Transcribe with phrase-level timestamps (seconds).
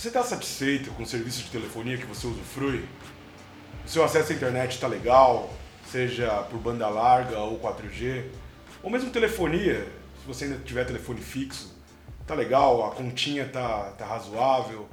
[0.00, 2.88] Você está satisfeito com o serviço de telefonia que você usufrui?
[3.84, 5.50] O seu acesso à internet está legal,
[5.84, 8.24] seja por banda larga ou 4G?
[8.82, 9.86] Ou mesmo telefonia,
[10.18, 11.76] se você ainda tiver telefone fixo,
[12.26, 14.88] tá legal, a continha tá, tá razoável,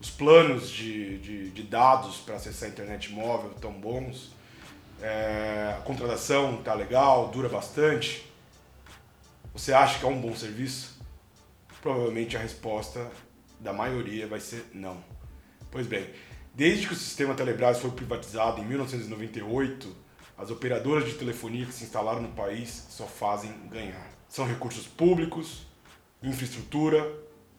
[0.00, 4.30] os planos de, de, de dados para acessar a internet móvel estão bons,
[5.00, 8.30] é, a contratação tá legal, dura bastante.
[9.52, 11.02] Você acha que é um bom serviço?
[11.80, 13.10] Provavelmente a resposta
[13.62, 15.02] da maioria vai ser não.
[15.70, 16.10] Pois bem,
[16.54, 19.96] desde que o sistema Telebrás foi privatizado em 1998,
[20.36, 24.10] as operadoras de telefonia que se instalaram no país só fazem ganhar.
[24.28, 25.66] São recursos públicos,
[26.22, 27.10] infraestrutura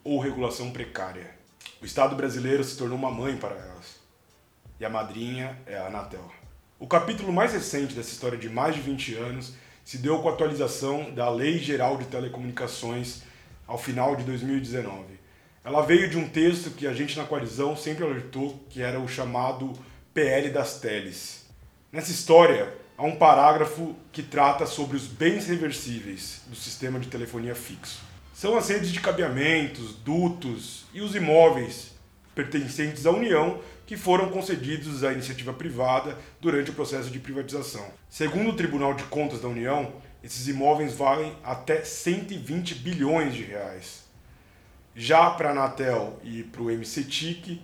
[0.03, 1.35] ou regulação precária.
[1.81, 4.01] O Estado brasileiro se tornou uma mãe para elas.
[4.79, 6.29] E a madrinha é a Anatel.
[6.77, 9.53] O capítulo mais recente dessa história de mais de 20 anos
[9.85, 13.23] se deu com a atualização da Lei Geral de Telecomunicações
[13.65, 15.12] ao final de 2019.
[15.63, 19.07] Ela veio de um texto que a gente na coalizão sempre alertou que era o
[19.07, 19.71] chamado
[20.13, 21.45] PL das Teles.
[21.89, 27.55] Nessa história, há um parágrafo que trata sobre os bens reversíveis do sistema de telefonia
[27.55, 28.03] fixo.
[28.33, 31.93] São as redes de cabeamentos, dutos e os imóveis
[32.35, 37.85] pertencentes à União que foram concedidos à iniciativa privada durante o processo de privatização.
[38.09, 44.02] Segundo o Tribunal de Contas da União, esses imóveis valem até 120 bilhões de reais.
[44.95, 47.61] Já para a Anatel e para o MCTIC,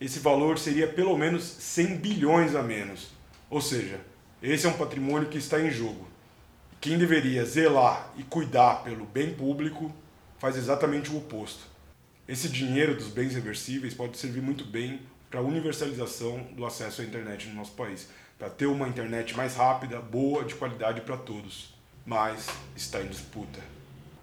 [0.00, 3.12] esse valor seria pelo menos 100 bilhões a menos.
[3.48, 4.00] Ou seja,
[4.42, 6.08] esse é um patrimônio que está em jogo.
[6.80, 9.90] Quem deveria zelar e cuidar pelo bem público
[10.38, 11.62] faz exatamente o oposto.
[12.26, 17.04] Esse dinheiro dos bens reversíveis pode servir muito bem para a universalização do acesso à
[17.04, 18.08] internet no nosso país,
[18.38, 21.72] para ter uma internet mais rápida, boa, de qualidade para todos.
[22.04, 23.60] Mas está em disputa.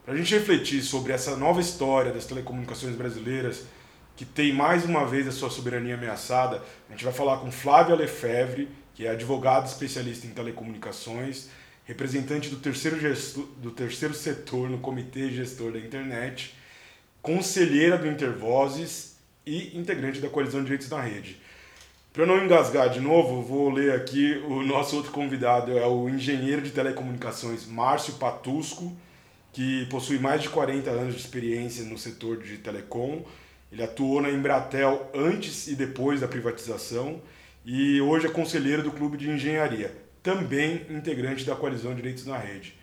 [0.04, 3.66] Para a gente refletir sobre essa nova história das telecomunicações brasileiras,
[4.16, 7.96] que tem mais uma vez a sua soberania ameaçada, a gente vai falar com Flávia
[7.96, 11.50] Lefebvre, que é advogado especialista em telecomunicações,
[11.86, 16.56] representante do terceiro, gestor, do terceiro setor no Comitê Gestor da Internet,
[17.22, 21.40] conselheira do Intervozes e integrante da Coalizão de Direitos na Rede.
[22.12, 26.64] Para não engasgar de novo, vou ler aqui o nosso outro convidado, é o engenheiro
[26.64, 28.92] de telecomunicações Márcio Patusco,
[29.52, 33.24] que possui mais de 40 anos de experiência no setor de telecom.
[33.72, 37.22] Ele atuou na Embratel antes e depois da privatização
[37.66, 42.76] e hoje é conselheiro do Clube de Engenharia, também integrante da Coalizão Direitos na Rede.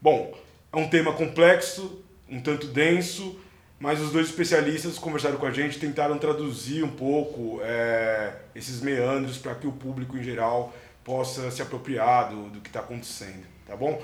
[0.00, 0.36] Bom,
[0.72, 3.38] é um tema complexo, um tanto denso,
[3.80, 9.38] mas os dois especialistas conversaram com a gente, tentaram traduzir um pouco é, esses meandros
[9.38, 10.72] para que o público em geral
[11.02, 14.00] possa se apropriar do, do que está acontecendo, tá bom?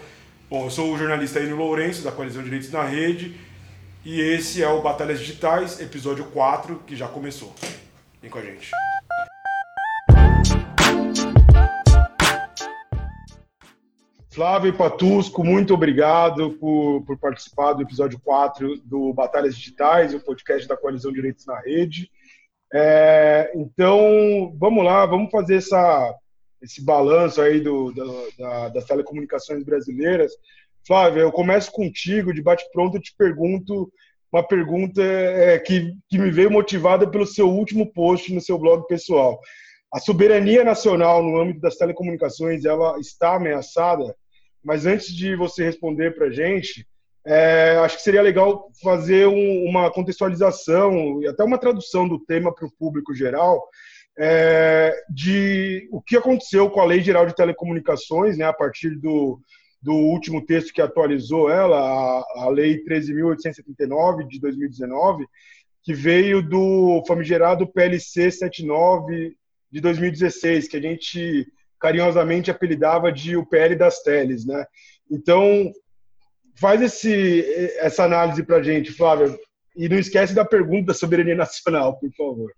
[0.50, 3.38] Bom, eu sou o jornalista Enio Lourenço, da Coalizão Direitos na Rede,
[4.03, 7.54] e esse é o Batalhas Digitais, episódio 4, que já começou.
[8.22, 8.70] Vem com a gente.
[14.31, 20.66] Flávio Patusco, muito obrigado por, por participar do episódio 4 do Batalhas Digitais, o podcast
[20.66, 22.10] da Coalizão Direitos na Rede.
[22.72, 26.15] É, então, vamos lá, vamos fazer essa
[26.62, 30.32] esse balanço aí do, do da, das telecomunicações brasileiras.
[30.86, 33.92] Flávia, eu começo contigo, de bate-pronto, eu te pergunto
[34.32, 38.86] uma pergunta é, que, que me veio motivada pelo seu último post no seu blog
[38.86, 39.41] pessoal.
[39.92, 44.14] A soberania nacional no âmbito das telecomunicações, ela está ameaçada?
[44.62, 46.86] Mas antes de você responder para a gente,
[47.26, 52.54] é, acho que seria legal fazer um, uma contextualização e até uma tradução do tema
[52.54, 53.66] para o público geral,
[54.18, 59.40] é, de o que aconteceu com a Lei Geral de Telecomunicações, né, a partir do,
[59.80, 65.24] do último texto que atualizou ela, a, a Lei 13.879 de 2019,
[65.84, 69.36] que veio do famigerado PLC 79
[69.70, 71.47] de 2016, que a gente
[71.78, 74.66] carinhosamente apelidava de o PL das teles, né?
[75.09, 75.72] Então,
[76.56, 77.44] faz esse,
[77.78, 79.32] essa análise para a gente, Flávia,
[79.76, 82.53] e não esquece da pergunta da soberania nacional, por favor.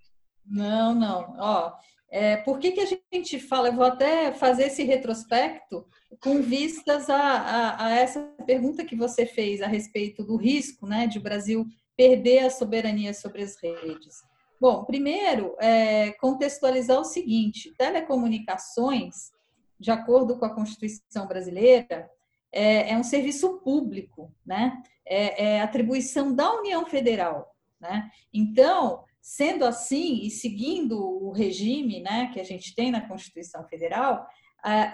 [0.50, 1.37] Não, não.
[1.38, 1.73] Ó,
[2.11, 3.69] é, por que, que a gente fala?
[3.69, 5.87] Eu vou até fazer esse retrospecto
[6.20, 11.06] com vistas a, a, a, essa pergunta que você fez a respeito do risco né,
[11.06, 11.64] de o Brasil
[11.97, 14.23] perder a soberania sobre as redes.
[14.61, 19.31] Bom, primeiro, é, contextualizar o seguinte: telecomunicações,
[19.79, 22.11] de acordo com a Constituição brasileira,
[22.52, 24.82] é, é um serviço público, né?
[25.06, 27.55] É, é atribuição da União Federal.
[27.81, 28.11] Né?
[28.32, 34.26] Então, Sendo assim, e seguindo o regime né, que a gente tem na Constituição Federal,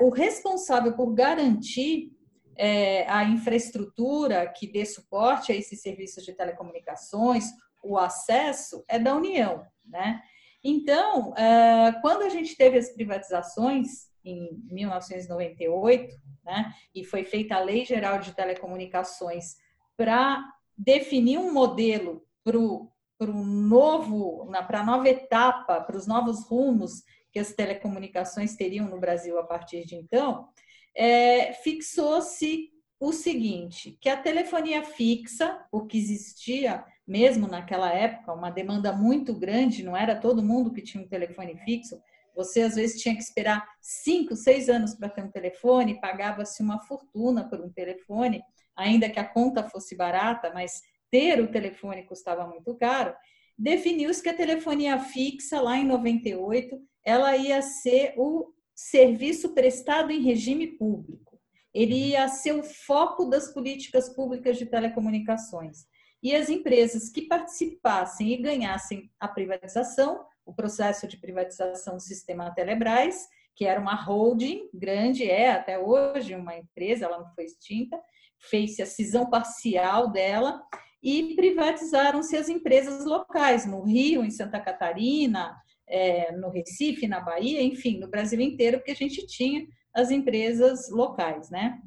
[0.00, 2.12] o responsável por garantir
[2.56, 7.44] é, a infraestrutura que dê suporte a esses serviços de telecomunicações,
[7.82, 10.20] o acesso é da União, né?
[10.64, 17.61] Então, é, quando a gente teve as privatizações em 1998, né, e foi feita a
[17.61, 19.56] Lei Geral de Telecomunicações
[19.96, 20.44] para
[20.76, 22.90] definir um modelo para o
[23.24, 27.02] novo, para a nova etapa, para os novos rumos
[27.32, 30.48] que as telecomunicações teriam no Brasil a partir de então,
[30.94, 38.50] é, fixou-se o seguinte, que a telefonia fixa, o que existia mesmo naquela época, uma
[38.50, 42.00] demanda muito grande, não era todo mundo que tinha um telefone fixo,
[42.34, 46.80] você às vezes tinha que esperar cinco, seis anos para ter um telefone, pagava-se uma
[46.80, 48.42] fortuna por um telefone,
[48.74, 53.14] ainda que a conta fosse barata, mas ter o telefone custava muito caro.
[53.58, 60.20] Definiu-se que a telefonia fixa, lá em 98, ela ia ser o serviço prestado em
[60.20, 61.41] regime público.
[61.73, 65.87] Ele ia ser o foco das políticas públicas de telecomunicações.
[66.23, 72.55] E as empresas que participassem e ganhassem a privatização, o processo de privatização do sistema
[72.55, 77.99] Telebrás, que era uma holding grande, é até hoje uma empresa, ela não foi extinta,
[78.38, 80.62] fez-se a cisão parcial dela
[81.02, 85.56] e privatizaram-se as empresas locais, no Rio, em Santa Catarina,
[85.88, 90.90] é, no Recife, na Bahia, enfim, no Brasil inteiro, porque a gente tinha as empresas
[90.90, 91.81] locais, né?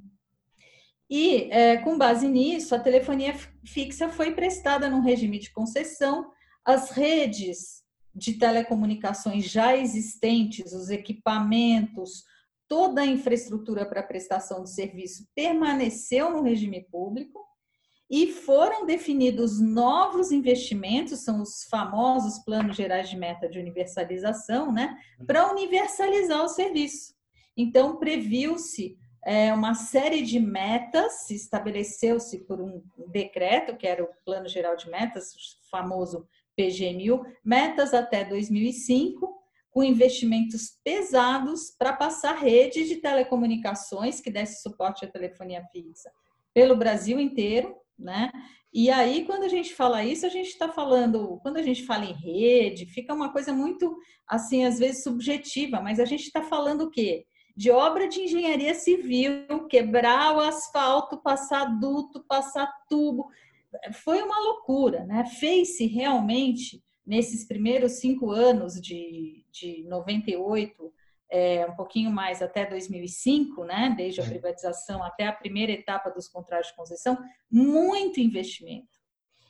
[1.10, 3.34] E, é, com base nisso, a telefonia
[3.66, 6.32] fixa foi prestada num regime de concessão,
[6.64, 7.84] as redes
[8.14, 12.24] de telecomunicações já existentes, os equipamentos,
[12.68, 17.44] toda a infraestrutura para prestação de serviço permaneceu no regime público,
[18.10, 24.98] e foram definidos novos investimentos, são os famosos planos gerais de meta de universalização, né,
[25.28, 27.14] para universalizar o serviço.
[27.56, 34.48] Então, previu-se é, uma série de metas, estabeleceu-se por um decreto, que era o Plano
[34.48, 39.38] Geral de Metas, o famoso PGMU, metas até 2005,
[39.70, 46.10] com investimentos pesados para passar rede de telecomunicações que desse suporte à telefonia fixa
[46.60, 48.30] pelo Brasil inteiro, né?
[48.74, 52.04] E aí, quando a gente fala isso, a gente está falando, quando a gente fala
[52.04, 53.98] em rede, fica uma coisa muito,
[54.28, 57.26] assim, às vezes subjetiva, mas a gente está falando o quê?
[57.56, 63.30] De obra de engenharia civil, quebrar o asfalto, passar duto, passar tubo.
[64.04, 65.24] Foi uma loucura, né?
[65.40, 70.92] Fez-se realmente, nesses primeiros cinco anos de, de 98
[71.30, 76.28] é, um pouquinho mais até 2005, né, desde a privatização até a primeira etapa dos
[76.28, 77.18] contratos de concessão,
[77.52, 79.00] muito investimento.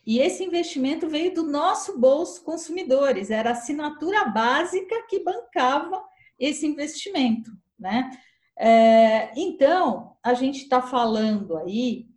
[0.05, 6.03] E esse investimento veio do nosso bolso consumidores, era a assinatura básica que bancava
[6.37, 8.09] esse investimento, né?
[8.57, 12.07] É, então, a gente está falando aí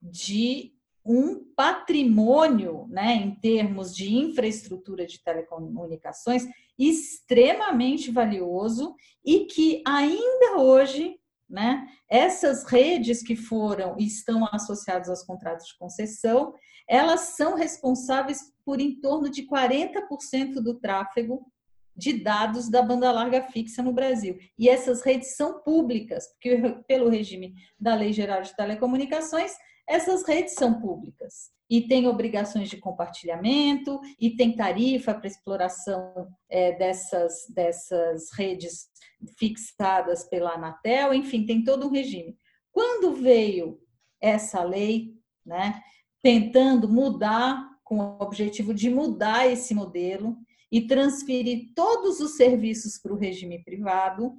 [0.00, 0.72] de
[1.04, 6.46] um patrimônio, né, em termos de infraestrutura de telecomunicações,
[6.78, 15.22] extremamente valioso e que ainda hoje, né, essas redes que foram e estão associadas aos
[15.22, 16.54] contratos de concessão,
[16.88, 21.46] elas são responsáveis por em torno de 40% do tráfego
[21.94, 24.38] de dados da banda larga fixa no Brasil.
[24.58, 26.58] E essas redes são públicas, porque
[26.88, 29.52] pelo regime da Lei Geral de Telecomunicações,
[29.86, 36.72] essas redes são públicas e tem obrigações de compartilhamento e tem tarifa para exploração é,
[36.72, 38.90] dessas, dessas redes
[39.38, 42.36] fixadas pela Anatel, enfim, tem todo um regime.
[42.70, 43.80] Quando veio
[44.20, 45.14] essa lei,
[45.46, 45.82] né,
[46.20, 50.36] tentando mudar, com o objetivo de mudar esse modelo
[50.70, 54.36] e transferir todos os serviços para o regime privado,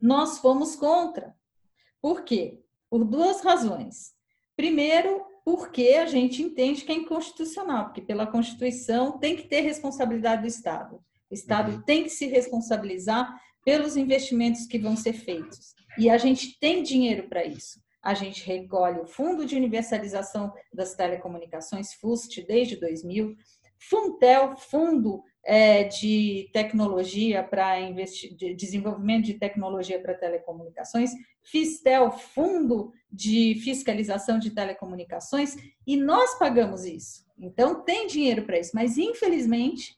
[0.00, 1.34] nós fomos contra.
[2.00, 2.62] Por quê?
[2.88, 4.12] Por duas razões.
[4.54, 10.42] Primeiro, porque a gente entende que é inconstitucional, porque pela Constituição tem que ter responsabilidade
[10.42, 11.02] do Estado.
[11.30, 11.82] O Estado uhum.
[11.82, 15.74] tem que se responsabilizar pelos investimentos que vão ser feitos.
[15.98, 17.80] E a gente tem dinheiro para isso.
[18.02, 23.36] A gente recolhe o Fundo de Universalização das Telecomunicações, FUST, desde 2000,
[23.78, 31.10] Funtel, Fundo é, de Tecnologia para de desenvolvimento de tecnologia para telecomunicações,
[31.42, 35.56] Fistel, Fundo de Fiscalização de Telecomunicações,
[35.86, 37.26] e nós pagamos isso.
[37.38, 39.96] Então, tem dinheiro para isso, mas infelizmente,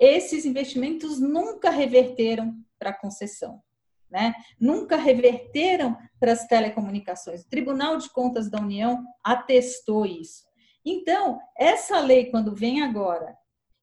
[0.00, 3.60] esses investimentos nunca reverteram para a concessão.
[4.08, 4.32] Né?
[4.60, 7.42] Nunca reverteram para as telecomunicações.
[7.42, 10.44] O Tribunal de Contas da União atestou isso.
[10.84, 13.36] Então, essa lei, quando vem agora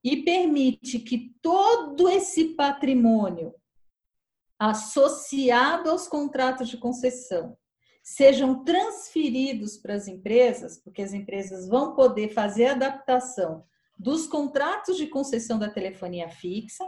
[0.04, 3.56] e permite que todo esse patrimônio
[4.60, 7.58] associado aos contratos de concessão
[8.04, 13.64] sejam transferidos para as empresas, porque as empresas vão poder fazer adaptação
[13.98, 16.86] dos contratos de concessão da telefonia fixa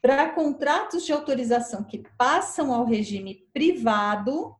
[0.00, 4.54] para contratos de autorização que passam ao regime privado,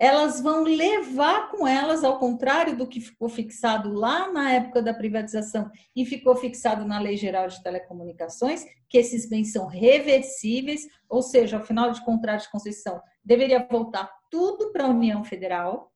[0.00, 4.94] elas vão levar com elas, ao contrário do que ficou fixado lá na época da
[4.94, 11.20] privatização e ficou fixado na Lei Geral de Telecomunicações, que esses bens são reversíveis, ou
[11.20, 15.92] seja, ao final de contrato de concessão, deveria voltar tudo para a União Federal,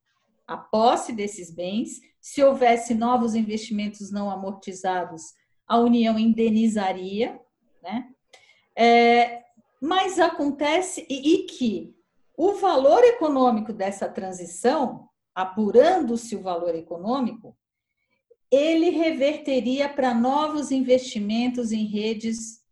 [0.47, 1.99] a posse desses bens.
[2.21, 5.23] Se houvesse novos investimentos não amortizados,
[5.67, 7.41] a União indenizaria,
[7.83, 8.07] né?
[8.77, 9.45] É,
[9.81, 11.95] mas acontece e, e que
[12.37, 17.57] o valor econômico dessa transição, apurando-se o valor econômico,
[18.51, 22.63] ele reverteria para novos investimentos em redes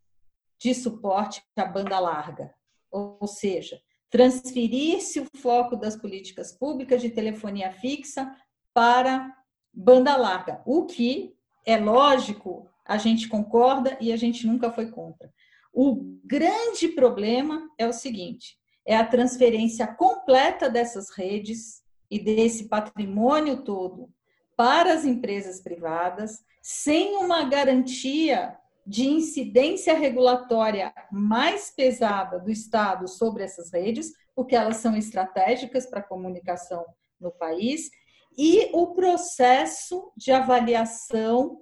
[0.59, 2.55] de suporte à banda larga.
[2.91, 8.33] Ou seja, transferir-se o foco das políticas públicas de telefonia fixa
[8.73, 9.35] para
[9.73, 15.33] banda larga, o que é lógico, a gente concorda e a gente nunca foi contra.
[15.73, 23.63] O grande problema é o seguinte: é a transferência completa dessas redes e desse patrimônio
[23.63, 24.11] todo
[24.57, 33.45] para as empresas privadas, sem uma garantia de incidência regulatória mais pesada do Estado sobre
[33.45, 36.85] essas redes, porque elas são estratégicas para a comunicação
[37.21, 37.91] no país,
[38.37, 41.61] e o processo de avaliação,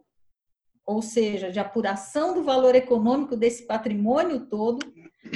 [0.86, 4.80] ou seja, de apuração do valor econômico desse patrimônio todo,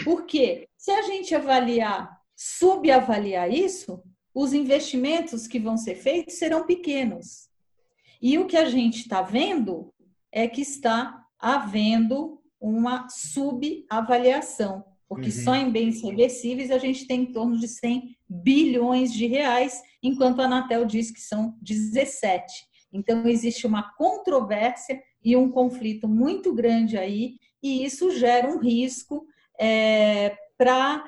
[0.04, 4.02] porque se a gente avaliar, subavaliar isso,
[4.34, 7.48] os investimentos que vão ser feitos serão pequenos.
[8.20, 9.92] E o que a gente está vendo
[10.32, 15.44] é que está havendo uma subavaliação, porque uhum.
[15.44, 20.40] só em bens reversíveis a gente tem em torno de 100 bilhões de reais, enquanto
[20.40, 22.52] a Anatel diz que são 17.
[22.92, 29.26] Então, existe uma controvérsia e um conflito muito grande aí, e isso gera um risco
[29.58, 31.04] é, para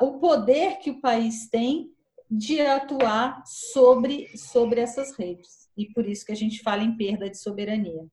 [0.00, 1.90] o poder que o país tem
[2.30, 5.68] de atuar sobre, sobre essas redes.
[5.76, 8.06] E por isso que a gente fala em perda de soberania.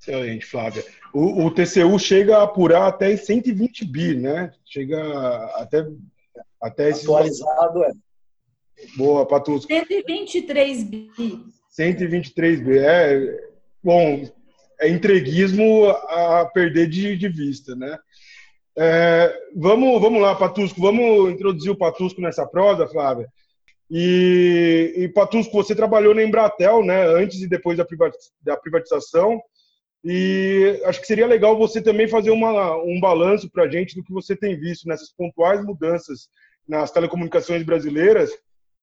[0.00, 0.84] Excelente, Flávia.
[1.12, 4.50] O, o, TCU chega a apurar até 120 bi, né?
[4.64, 4.98] Chega
[5.56, 5.86] até,
[6.60, 6.90] até.
[6.90, 7.92] Atualizado, é.
[8.96, 9.64] Boa, Patus.
[9.64, 11.10] 123 bi.
[11.68, 12.78] 123 bi.
[12.78, 13.50] É,
[13.82, 14.26] bom,
[14.80, 17.98] é entreguismo a perder de, de vista, né?
[18.78, 23.28] É, vamos, vamos lá, Patusco, vamos introduzir o Patusco nessa prosa, Flávia.
[23.90, 29.40] E, e Patusco, você trabalhou na Embratel, né, antes e depois da privatização.
[30.04, 34.02] E acho que seria legal você também fazer uma, um balanço para a gente do
[34.02, 36.28] que você tem visto nessas pontuais mudanças
[36.66, 38.30] nas telecomunicações brasileiras,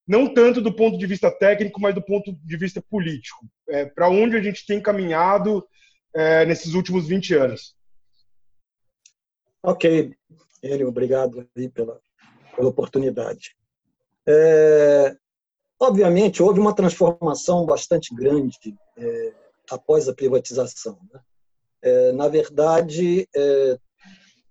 [0.05, 3.45] não tanto do ponto de vista técnico, mas do ponto de vista político.
[3.69, 5.65] É, para onde a gente tem caminhado
[6.13, 7.76] é, nesses últimos 20 anos?
[9.67, 10.15] Ok,
[10.63, 11.99] ele, obrigado aí pela,
[12.55, 13.55] pela oportunidade.
[14.25, 15.15] É,
[15.79, 18.75] obviamente, houve uma transformação bastante grande.
[18.97, 20.97] É, após a privatização.
[21.11, 21.21] Né?
[21.81, 23.79] É, na verdade, é,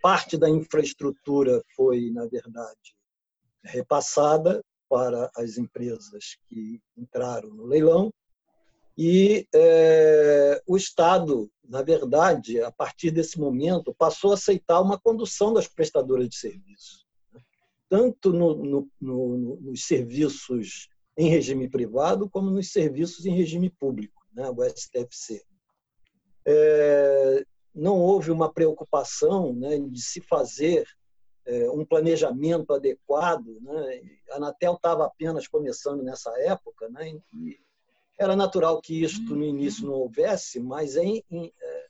[0.01, 2.95] parte da infraestrutura foi, na verdade,
[3.65, 8.13] repassada para as empresas que entraram no leilão
[8.97, 15.53] e é, o Estado, na verdade, a partir desse momento, passou a aceitar uma condução
[15.53, 17.41] das prestadoras de serviço, né?
[17.89, 24.17] tanto no, no, no, nos serviços em regime privado como nos serviços em regime público
[24.37, 25.43] né, o STFC.
[26.45, 30.87] É, não houve uma preocupação né, de se fazer
[31.47, 33.59] é, um planejamento adequado.
[33.61, 34.03] Né?
[34.31, 37.59] A Anatel estava apenas começando nessa época, né, e
[38.19, 41.87] era natural que isto no início não houvesse, mas é, é,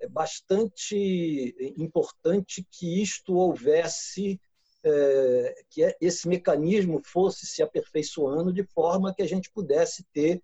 [0.00, 4.40] é bastante importante que isto houvesse
[4.86, 10.40] é, que esse mecanismo fosse se aperfeiçoando de forma que a gente pudesse ter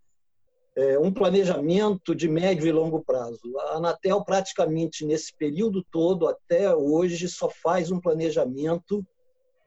[0.75, 3.41] é, um planejamento de médio e longo prazo.
[3.59, 9.07] A Anatel, praticamente nesse período todo, até hoje, só faz um planejamento,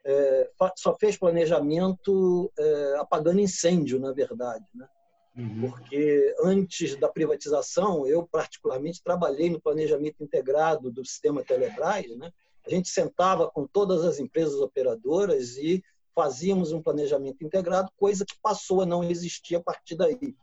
[0.03, 4.65] é, só fez planejamento é, apagando incêndio, na verdade.
[4.73, 4.87] Né?
[5.37, 5.69] Uhum.
[5.69, 12.15] Porque antes da privatização, eu particularmente trabalhei no planejamento integrado do sistema Telebrás.
[12.17, 12.31] Né?
[12.65, 15.83] A gente sentava com todas as empresas operadoras e
[16.15, 20.33] fazíamos um planejamento integrado, coisa que passou a não existir a partir daí.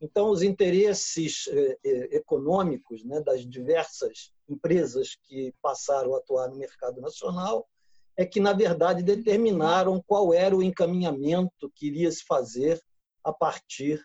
[0.00, 6.56] Então, os interesses eh, eh, econômicos né, das diversas empresas que passaram a atuar no
[6.56, 7.68] mercado nacional
[8.16, 12.80] é que, na verdade, determinaram qual era o encaminhamento que iria se fazer
[13.22, 14.02] a partir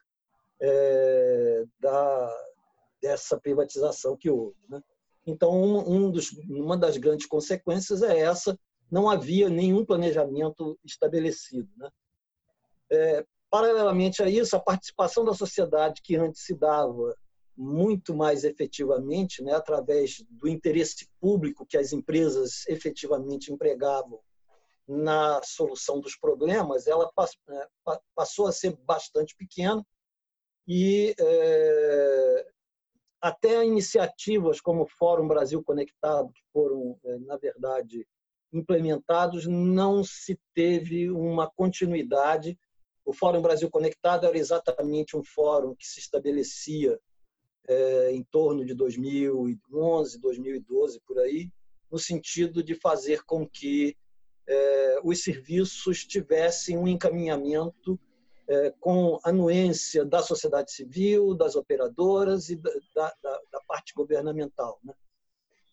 [0.62, 2.46] é, da,
[3.02, 4.58] dessa privatização que houve.
[4.70, 4.82] Né?
[5.26, 5.52] Então,
[5.88, 8.58] um, dos, uma das grandes consequências é essa:
[8.92, 11.70] não havia nenhum planejamento estabelecido.
[11.78, 11.90] Né?
[12.92, 17.16] É, paralelamente a isso, a participação da sociedade, que antes se dava
[17.58, 24.20] muito mais efetivamente, né, através do interesse público que as empresas efetivamente empregavam
[24.86, 27.10] na solução dos problemas, ela
[27.50, 27.68] é,
[28.14, 29.86] passou a ser bastante pequena
[30.68, 32.48] e é,
[33.22, 38.08] até iniciativas como o Fórum Brasil Conectado, que foram, é, na verdade,
[38.52, 42.58] implementados, não se teve uma continuidade.
[43.04, 47.00] O Fórum Brasil Conectado era exatamente um fórum que se estabelecia
[47.68, 51.50] é, em torno de 2011, 2012, por aí,
[51.92, 53.98] no sentido de fazer com que
[54.48, 58.00] é, os serviços tivessem um encaminhamento
[58.48, 64.80] é, com anuência da sociedade civil, das operadoras e da, da, da parte governamental.
[64.84, 64.94] Né?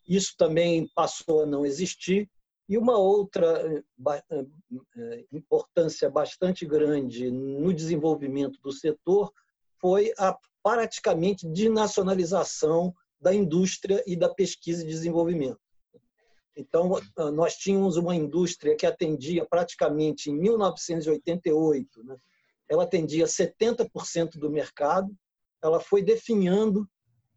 [0.08, 2.28] Isso também passou a não existir.
[2.68, 3.84] E uma outra
[5.30, 9.32] importância bastante grande no desenvolvimento do setor
[9.78, 15.60] foi a praticamente nacionalização da indústria e da pesquisa e desenvolvimento.
[16.56, 17.00] Então,
[17.32, 22.16] nós tínhamos uma indústria que atendia praticamente em 1988, né?
[22.72, 25.14] Ela atendia 70% do mercado,
[25.62, 26.88] ela foi definhando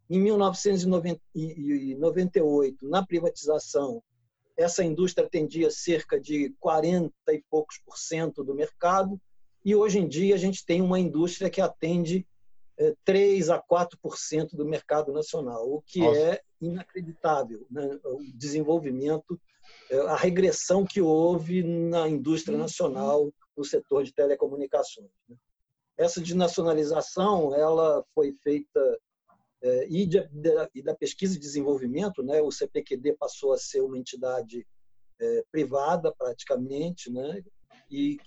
[0.10, 4.02] em 1998, na privatização,
[4.56, 9.20] essa indústria atendia cerca de 40 e poucos por cento do mercado,
[9.66, 12.26] e hoje em dia a gente tem uma indústria que atende
[13.04, 16.18] 3 a 4% do mercado nacional, o que Nossa.
[16.18, 17.68] é inacreditável.
[17.70, 18.00] Né?
[18.06, 19.38] O desenvolvimento,
[19.90, 25.10] é, a regressão que houve na indústria nacional no setor de telecomunicações.
[25.30, 25.36] Né?
[25.98, 29.00] Essa desnacionalização ela foi feita
[29.62, 30.30] é, e, de,
[30.74, 32.42] e, da pesquisa e desenvolvimento, né?
[32.42, 34.66] o CPQD passou a ser uma entidade
[35.20, 37.44] é, privada praticamente, né?
[37.90, 38.18] e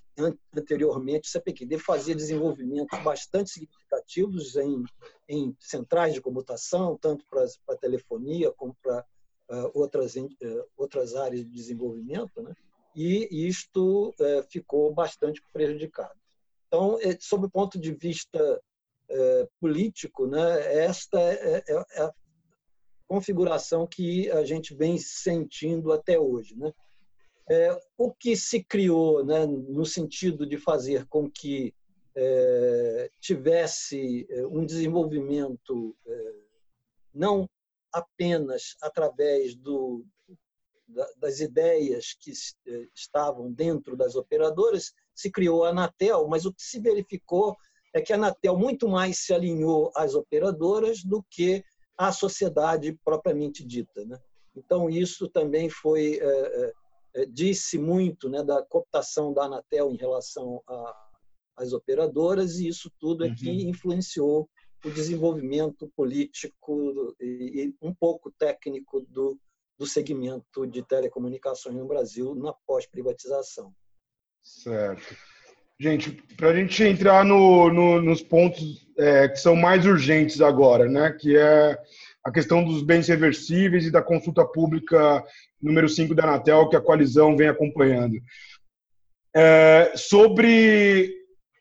[0.57, 4.85] anteriormente o CPQD fazia desenvolvimentos bastante significativos em,
[5.29, 9.05] em centrais de comutação, tanto para, para telefonia como para
[9.51, 10.29] uh, outras, uh,
[10.77, 12.55] outras áreas de desenvolvimento, né?
[12.99, 16.19] E isto uh, ficou bastante prejudicado.
[16.67, 18.61] Então, é, sob o ponto de vista
[19.11, 22.13] é, político, né, esta é, é, é a
[23.07, 26.55] configuração que a gente vem sentindo até hoje.
[26.57, 26.73] Né?
[27.51, 31.75] É, o que se criou né, no sentido de fazer com que
[32.15, 36.35] é, tivesse é, um desenvolvimento é,
[37.15, 37.49] não
[37.91, 40.05] apenas através do,
[41.17, 42.33] das ideias que
[42.67, 47.57] é, estavam dentro das operadoras, se criou a Anatel, mas o que se verificou
[47.95, 51.63] é que a Anatel muito mais se alinhou às operadoras do que
[51.97, 54.05] à sociedade propriamente dita.
[54.05, 54.19] Né?
[54.57, 56.73] Então, isso também foi é,
[57.15, 60.63] é, disse muito né, da cooptação da Anatel em relação
[61.57, 63.71] às operadoras, e isso tudo é que uhum.
[63.71, 64.49] influenciou
[64.85, 69.39] o desenvolvimento político e, um pouco técnico do,
[69.79, 73.73] do segmento de telecomunicações no Brasil na pós-privatização.
[74.43, 75.17] Certo.
[75.81, 80.89] Gente, para a gente entrar no, no, nos pontos é, que são mais urgentes agora,
[80.89, 81.79] né, que é
[82.25, 85.25] a questão dos bens reversíveis e da consulta pública
[85.63, 88.17] número 5 da Anatel, que a coalizão vem acompanhando.
[89.35, 91.15] É, sobre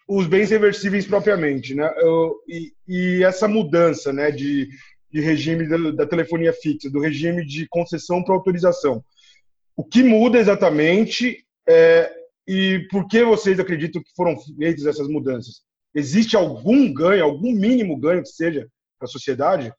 [0.07, 1.93] os bens reversíveis propriamente, né?
[1.97, 4.69] Eu, e, e, essa mudança, né, de,
[5.11, 9.03] de regime da, da, telefonia fixa, do regime de concessão para autorização.
[9.75, 12.11] O que muda exatamente é,
[12.47, 15.61] e por que vocês acreditam que foram feitas essas mudanças?
[15.93, 18.67] Existe algum ganho, algum mínimo ganho que seja
[18.97, 19.73] para a sociedade?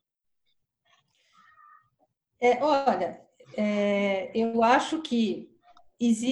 [2.40, 3.20] É, olha,
[3.56, 5.50] é, eu acho que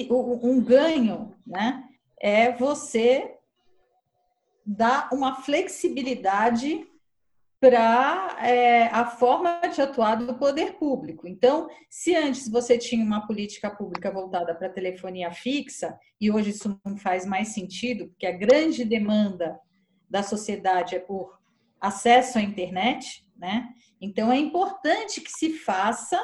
[0.09, 1.83] um ganho né,
[2.21, 3.35] é você
[4.65, 6.87] dar uma flexibilidade
[7.59, 11.27] para é, a forma de atuar do poder público.
[11.27, 16.79] Então, se antes você tinha uma política pública voltada para telefonia fixa, e hoje isso
[16.85, 19.59] não faz mais sentido, porque a grande demanda
[20.09, 21.37] da sociedade é por
[21.81, 23.67] acesso à internet, né?
[23.99, 26.19] Então é importante que se faça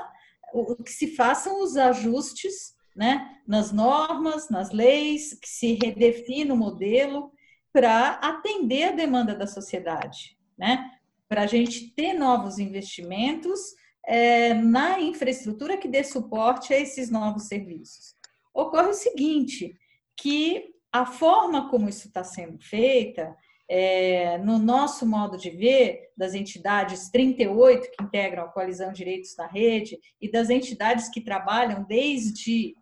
[0.86, 7.32] que se façam os ajustes né, nas normas, nas leis, que se redefina o modelo
[7.72, 10.92] para atender a demanda da sociedade, né?
[11.34, 13.60] Para a gente ter novos investimentos
[14.06, 18.14] é, na infraestrutura que dê suporte a esses novos serviços.
[18.54, 19.76] Ocorre o seguinte,
[20.16, 23.36] que a forma como isso está sendo feita
[23.68, 29.48] é, no nosso modo de ver, das entidades 38 que integram a coalizão Direitos na
[29.48, 32.76] Rede e das entidades que trabalham desde,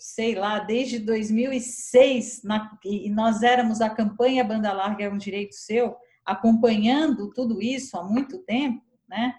[0.00, 5.54] sei lá, desde 2006, na, e nós éramos a campanha Banda Larga é um Direito
[5.54, 9.34] Seu, acompanhando tudo isso há muito tempo, né?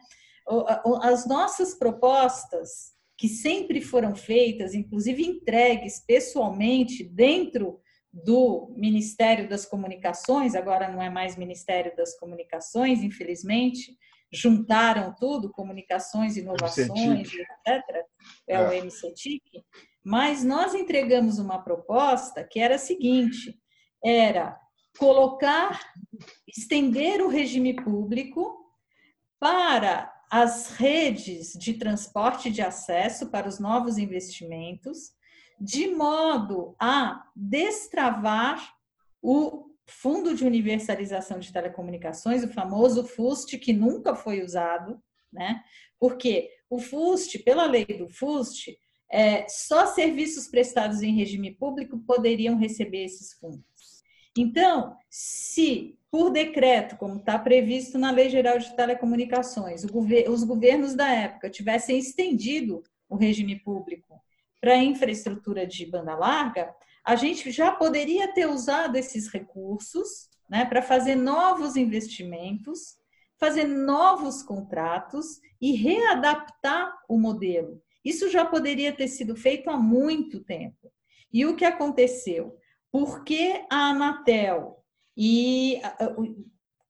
[1.01, 7.79] As nossas propostas, que sempre foram feitas, inclusive entregues pessoalmente dentro
[8.11, 13.97] do Ministério das Comunicações, agora não é mais Ministério das Comunicações, infelizmente,
[14.31, 18.05] juntaram tudo, comunicações, inovações, etc.,
[18.47, 19.63] é, é o MCTIC,
[20.03, 23.57] mas nós entregamos uma proposta que era a seguinte,
[24.03, 24.59] era
[24.97, 25.79] colocar,
[26.47, 28.55] estender o regime público
[29.39, 35.11] para as redes de transporte de acesso para os novos investimentos,
[35.59, 38.73] de modo a destravar
[39.21, 44.99] o Fundo de Universalização de Telecomunicações, o famoso FUST, que nunca foi usado,
[45.31, 45.63] né?
[45.99, 48.75] Porque o FUST, pela lei do FUST,
[49.11, 53.63] é, só serviços prestados em regime público poderiam receber esses fundos.
[54.37, 61.11] Então, se por decreto, como está previsto na Lei Geral de Telecomunicações, os governos da
[61.11, 64.21] época tivessem estendido o regime público
[64.61, 70.81] para infraestrutura de banda larga, a gente já poderia ter usado esses recursos né, para
[70.81, 72.95] fazer novos investimentos,
[73.37, 77.81] fazer novos contratos e readaptar o modelo.
[78.03, 80.91] Isso já poderia ter sido feito há muito tempo.
[81.33, 82.57] E o que aconteceu?
[82.95, 84.81] Porque a Anatel
[85.17, 85.81] e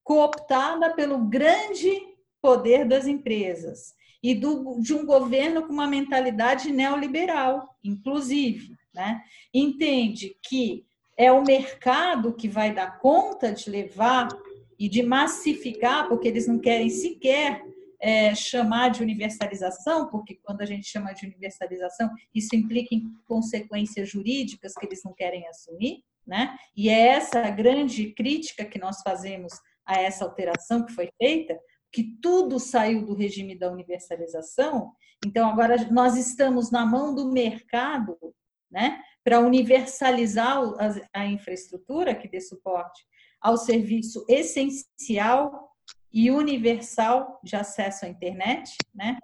[0.03, 1.99] cooptada pelo grande
[2.39, 9.19] poder das empresas e do, de um governo com uma mentalidade neoliberal, inclusive, né?
[9.51, 10.85] entende que
[11.17, 14.27] é o mercado que vai dar conta de levar
[14.77, 17.65] e de massificar, porque eles não querem sequer
[18.01, 24.09] é, chamar de universalização, porque quando a gente chama de universalização, isso implica em consequências
[24.09, 26.57] jurídicas que eles não querem assumir, né?
[26.75, 29.53] E é essa a grande crítica que nós fazemos
[29.85, 31.57] a essa alteração que foi feita,
[31.91, 34.91] que tudo saiu do regime da universalização,
[35.25, 38.17] então agora nós estamos na mão do mercado,
[38.69, 40.57] né, para universalizar
[41.13, 43.01] a infraestrutura que dê suporte
[43.39, 45.71] ao serviço essencial
[46.15, 49.19] e universal de acesso à internet, né?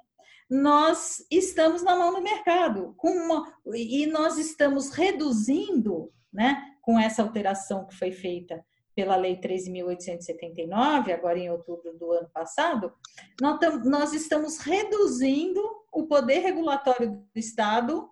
[0.50, 7.24] Nós estamos na mão do mercado, com uma, e nós estamos reduzindo, né, com essa
[7.24, 8.62] alteração que foi feita
[8.94, 12.94] pela Lei 13.879, agora em outubro do ano passado,
[13.86, 15.62] nós estamos reduzindo
[15.94, 18.10] o poder regulatório do Estado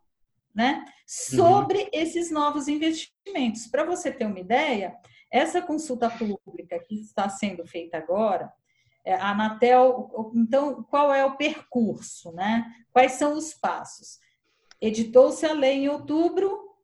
[0.56, 1.90] né, sobre uhum.
[1.92, 3.68] esses novos investimentos.
[3.68, 4.96] Para você ter uma ideia,
[5.30, 8.50] essa consulta pública que está sendo feita agora,
[9.14, 12.66] a Anatel, então, qual é o percurso, né?
[12.92, 14.20] Quais são os passos?
[14.82, 16.76] Editou-se a lei em outubro,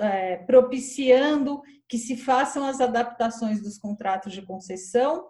[0.00, 5.28] é, propiciando que se façam as adaptações dos contratos de concessão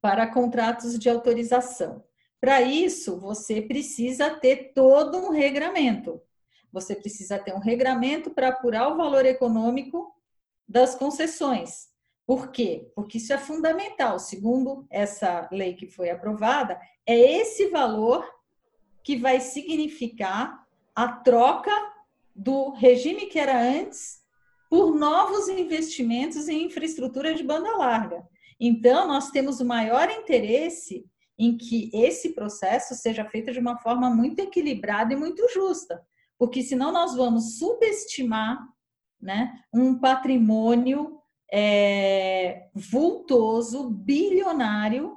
[0.00, 2.04] para contratos de autorização.
[2.40, 6.20] Para isso, você precisa ter todo um regramento.
[6.72, 10.14] Você precisa ter um regramento para apurar o valor econômico
[10.68, 11.88] das concessões.
[12.26, 12.90] Por quê?
[12.94, 14.18] Porque isso é fundamental.
[14.18, 18.28] Segundo essa lei que foi aprovada, é esse valor
[19.04, 21.70] que vai significar a troca
[22.34, 24.20] do regime que era antes
[24.68, 28.26] por novos investimentos em infraestrutura de banda larga.
[28.58, 31.06] Então, nós temos o maior interesse
[31.38, 36.02] em que esse processo seja feito de uma forma muito equilibrada e muito justa,
[36.38, 38.58] porque senão nós vamos subestimar
[39.20, 41.20] né, um patrimônio
[41.52, 45.16] é, vultoso, bilionário,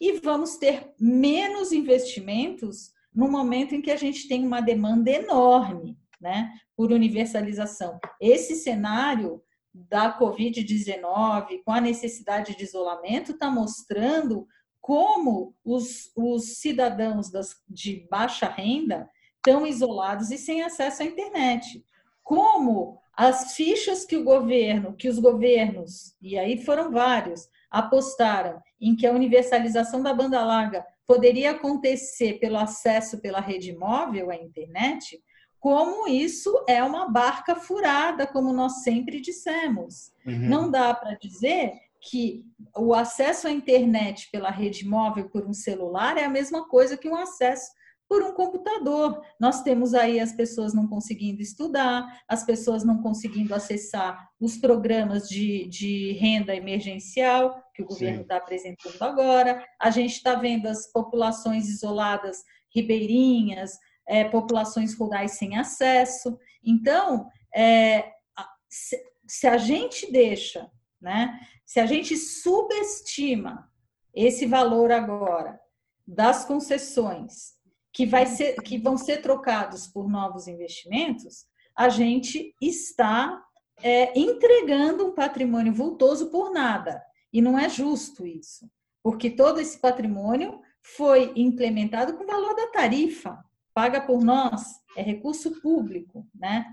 [0.00, 5.96] e vamos ter menos investimentos no momento em que a gente tem uma demanda enorme
[6.20, 8.00] né, por universalização.
[8.20, 9.42] Esse cenário
[9.74, 14.46] da Covid-19, com a necessidade de isolamento, está mostrando
[14.80, 21.84] como os, os cidadãos das, de baixa renda estão isolados e sem acesso à internet.
[22.22, 28.96] Como as fichas que o governo, que os governos, e aí foram vários, apostaram em
[28.96, 35.22] que a universalização da banda larga poderia acontecer pelo acesso pela rede móvel à internet,
[35.58, 40.12] como isso é uma barca furada, como nós sempre dissemos.
[40.26, 40.48] Uhum.
[40.48, 42.44] Não dá para dizer que
[42.76, 47.08] o acesso à internet pela rede móvel por um celular é a mesma coisa que
[47.08, 47.70] um acesso
[48.12, 49.24] por um computador.
[49.40, 55.26] Nós temos aí as pessoas não conseguindo estudar, as pessoas não conseguindo acessar os programas
[55.30, 59.66] de, de renda emergencial que o governo está apresentando agora.
[59.80, 62.42] A gente está vendo as populações isoladas,
[62.74, 66.38] ribeirinhas, é, populações rurais sem acesso.
[66.62, 68.12] Então, é,
[68.68, 70.70] se, se a gente deixa,
[71.00, 73.72] né, se a gente subestima
[74.14, 75.58] esse valor agora
[76.06, 77.61] das concessões
[77.92, 83.42] que, vai ser, que vão ser trocados por novos investimentos, a gente está
[83.82, 87.02] é, entregando um patrimônio vultoso por nada.
[87.32, 88.70] E não é justo isso,
[89.02, 93.38] porque todo esse patrimônio foi implementado com o valor da tarifa,
[93.72, 94.62] paga por nós,
[94.96, 96.66] é recurso público, né?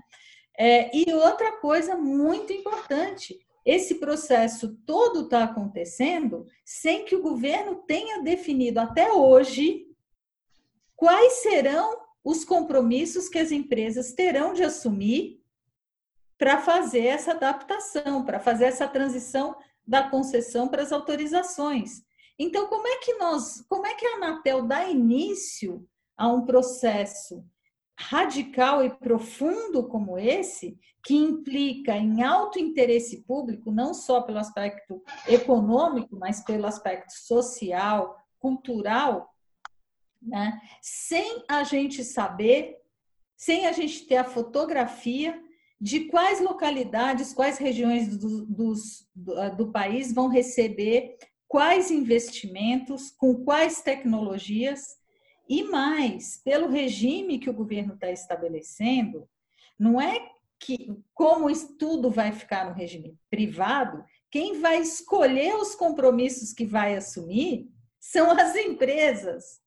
[0.58, 7.76] É, e outra coisa muito importante, esse processo todo está acontecendo sem que o governo
[7.86, 9.86] tenha definido até hoje
[11.00, 15.42] quais serão os compromissos que as empresas terão de assumir
[16.36, 22.02] para fazer essa adaptação, para fazer essa transição da concessão para as autorizações.
[22.38, 27.42] Então, como é que nós, como é que a Anatel dá início a um processo
[27.98, 35.02] radical e profundo como esse, que implica em alto interesse público, não só pelo aspecto
[35.26, 39.30] econômico, mas pelo aspecto social, cultural,
[40.20, 40.60] né?
[40.80, 42.76] sem a gente saber,
[43.36, 45.40] sem a gente ter a fotografia
[45.80, 48.74] de quais localidades, quais regiões do, do,
[49.14, 51.16] do, do país vão receber
[51.48, 55.00] quais investimentos, com quais tecnologias,
[55.48, 59.28] e mais, pelo regime que o governo está estabelecendo,
[59.76, 60.30] não é
[60.60, 66.94] que, como tudo vai ficar no regime privado, quem vai escolher os compromissos que vai
[66.94, 69.60] assumir são as empresas.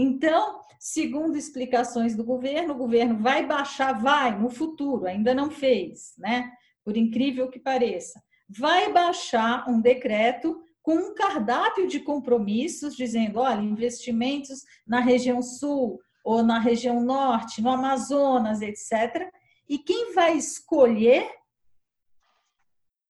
[0.00, 6.14] Então, segundo explicações do governo, o governo vai baixar, vai no futuro, ainda não fez,
[6.16, 6.52] né?
[6.84, 13.60] Por incrível que pareça, vai baixar um decreto com um cardápio de compromissos dizendo, olha,
[13.60, 19.28] investimentos na região sul ou na região norte, no Amazonas, etc.
[19.68, 21.28] E quem vai escolher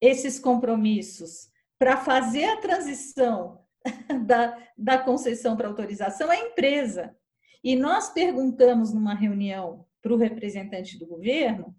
[0.01, 3.68] esses compromissos para fazer a transição
[4.27, 7.15] da, da concessão para autorização é a empresa.
[7.63, 11.75] E nós perguntamos numa reunião para o representante do governo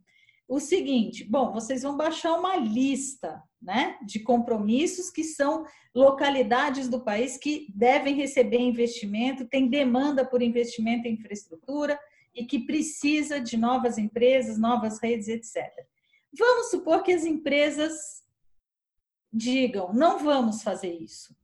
[0.47, 7.03] o seguinte: bom, vocês vão baixar uma lista né, de compromissos que são localidades do
[7.03, 11.99] país que devem receber investimento, tem demanda por investimento em infraestrutura
[12.33, 15.65] e que precisa de novas empresas, novas redes, etc.
[16.37, 18.23] Vamos supor que as empresas
[19.31, 21.38] digam: não vamos fazer isso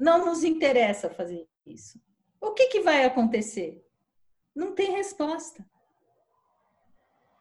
[0.00, 2.00] não nos interessa fazer isso.
[2.40, 3.84] O que, que vai acontecer?
[4.54, 5.64] Não tem resposta.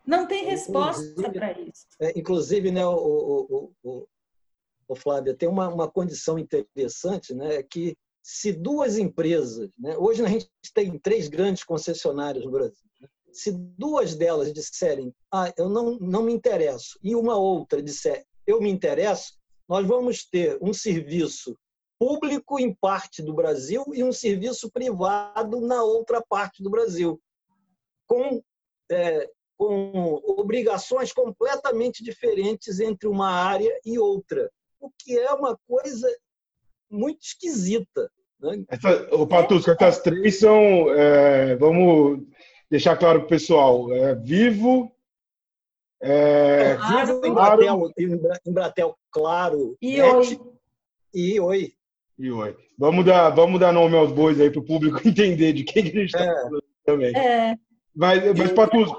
[0.05, 1.87] Não tem resposta para isso.
[1.99, 4.07] É, inclusive, né, o, o, o,
[4.89, 10.27] o, Flávia, tem uma, uma condição interessante, né, que se duas empresas, né, hoje a
[10.27, 15.97] gente tem três grandes concessionárias no Brasil, né, se duas delas disserem, ah, eu não,
[15.99, 21.55] não me interesso, e uma outra disser, eu me interesso, nós vamos ter um serviço
[21.99, 27.21] público em parte do Brasil e um serviço privado na outra parte do Brasil,
[28.07, 28.41] com,
[28.89, 36.09] é, com obrigações completamente diferentes entre uma área e outra, o que é uma coisa
[36.89, 38.09] muito esquisita.
[38.39, 38.63] Né?
[38.69, 42.25] Essa, o Patusco, essas três são, é, vamos
[42.71, 44.89] deixar claro para o pessoal, é, Vivo,
[46.01, 47.91] é, Vivo, Embratel,
[48.47, 50.39] Embratel, Claro, e Net, Oi.
[51.13, 51.73] E Oi.
[52.19, 52.29] E.
[52.77, 55.97] Vamos dar, vamos dar nome aos bois aí para o público entender de quem que
[55.97, 56.41] a gente está é.
[56.41, 57.15] falando também.
[57.15, 57.55] É.
[57.95, 58.89] Mas, mas Patus,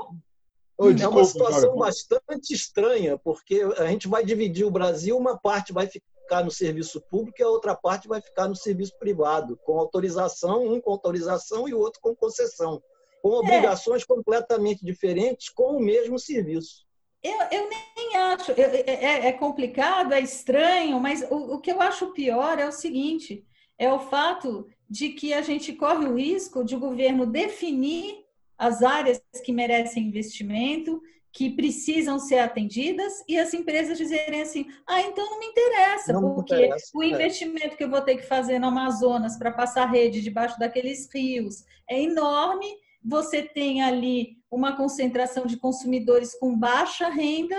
[0.83, 1.76] Oh, é uma situação cara.
[1.76, 7.02] bastante estranha, porque a gente vai dividir o Brasil, uma parte vai ficar no serviço
[7.02, 11.68] público e a outra parte vai ficar no serviço privado, com autorização, um com autorização
[11.68, 12.83] e o outro com concessão,
[13.22, 13.38] com é.
[13.40, 14.06] obrigações é.
[14.06, 16.87] completamente diferentes com o mesmo serviço.
[17.22, 17.89] Eu, eu nem
[18.20, 22.66] acho, é, é, é, complicado, é estranho, mas o, o que eu acho pior é
[22.66, 23.44] o seguinte:
[23.78, 28.24] é o fato de que a gente corre o risco de o governo definir
[28.59, 31.00] as áreas que merecem investimento,
[31.33, 36.35] que precisam ser atendidas, e as empresas dizerem assim: ah, então não me interessa, não
[36.35, 37.06] porque me interessa, o é.
[37.09, 37.76] investimento é.
[37.76, 42.00] que eu vou ter que fazer no Amazonas para passar rede debaixo daqueles rios é
[42.00, 42.66] enorme
[43.02, 47.56] você tem ali uma concentração de consumidores com baixa renda,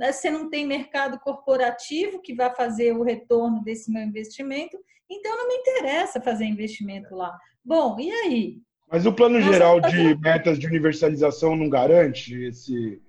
[0.00, 0.12] né?
[0.12, 4.78] você não tem mercado corporativo que vai fazer o retorno desse meu investimento,
[5.10, 7.38] então não me interessa fazer investimento lá.
[7.62, 8.58] Bom, e aí?
[8.90, 13.00] Mas o plano geral de metas de universalização não garante esse.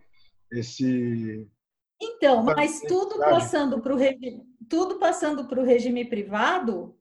[0.52, 1.48] esse...
[2.00, 6.96] Então, mas tudo passando para o regime, tudo passando para o regime privado,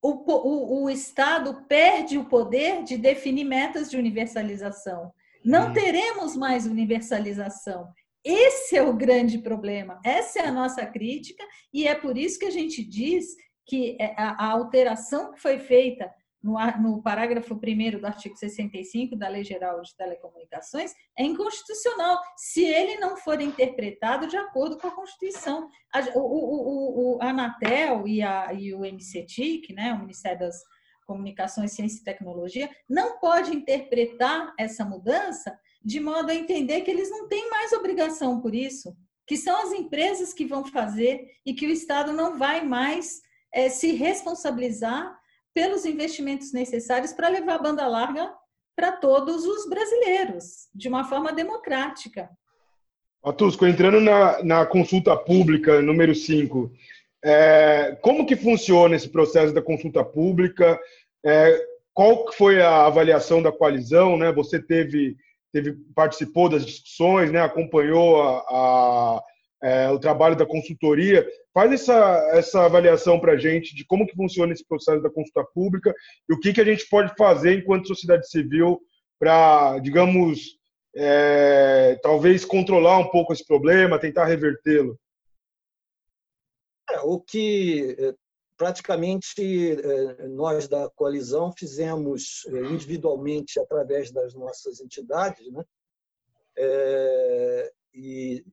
[0.00, 5.12] o, o, o, Estado perde o poder de definir metas de universalização.
[5.44, 5.72] Não hum.
[5.72, 7.92] teremos mais universalização.
[8.24, 12.44] Esse é o grande problema, essa é a nossa crítica, e é por isso que
[12.44, 13.34] a gente diz
[13.66, 19.44] que é, a, alteração que foi feita no, parágrafo 1 do artigo 65 da Lei
[19.44, 25.68] Geral de Telecomunicações é inconstitucional, se ele não for interpretado de acordo com a Constituição.
[25.92, 30.56] A, o, o, o, a Anatel e, a, e o MCTIC, né, o Ministério das
[31.06, 37.10] Comunicações, Ciência e Tecnologia, não pode interpretar essa mudança de modo a entender que eles
[37.10, 38.94] não têm mais obrigação por isso,
[39.26, 43.20] que são as empresas que vão fazer e que o Estado não vai mais
[43.52, 45.18] é, se responsabilizar
[45.54, 48.32] pelos investimentos necessários para levar a banda larga
[48.76, 52.30] para todos os brasileiros, de uma forma democrática.
[53.22, 56.72] Atusco, entrando na, na consulta pública número 5,
[57.22, 60.80] é, como que funciona esse processo da consulta pública?
[61.24, 64.16] É, qual foi a avaliação da coalizão?
[64.16, 64.32] Né?
[64.32, 65.16] Você teve,
[65.52, 67.40] teve participou das discussões, né?
[67.40, 69.22] acompanhou a, a
[69.62, 71.26] é, o trabalho da consultoria.
[71.52, 75.44] Faz essa, essa avaliação para a gente de como que funciona esse processo da consulta
[75.52, 75.94] pública
[76.28, 78.80] e o que, que a gente pode fazer enquanto sociedade civil
[79.18, 80.58] para, digamos,
[80.96, 84.98] é, talvez controlar um pouco esse problema, tentar revertê-lo.
[86.90, 88.14] É, o que
[88.60, 95.64] praticamente é, nós da coalizão fizemos é, individualmente através das nossas entidades, né?
[96.58, 98.44] É, e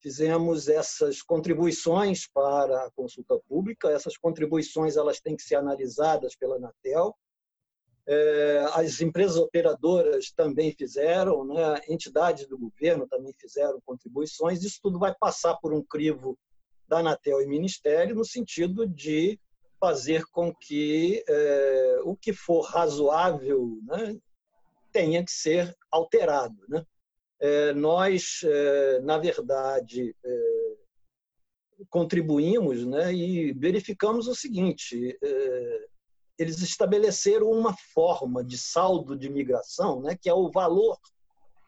[0.00, 3.90] fizemos essas contribuições para a consulta pública.
[3.90, 7.12] Essas contribuições elas têm que ser analisadas pela Anatel.
[8.06, 11.80] É, as empresas operadoras também fizeram, né?
[11.88, 14.62] entidades do governo também fizeram contribuições.
[14.62, 16.38] Isso tudo vai passar por um crivo
[16.92, 19.40] da Anatel e Ministério no sentido de
[19.80, 24.18] fazer com que é, o que for razoável né,
[24.92, 26.54] tenha que ser alterado.
[26.68, 26.84] Né?
[27.40, 30.76] É, nós, é, na verdade, é,
[31.88, 35.18] contribuímos né, e verificamos o seguinte:
[36.38, 40.98] eles estabeleceram uma forma de saldo de migração, né, que é o valor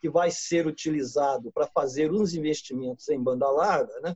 [0.02, 4.14] que vai ser utilizado para fazer os investimentos em banda larga, né,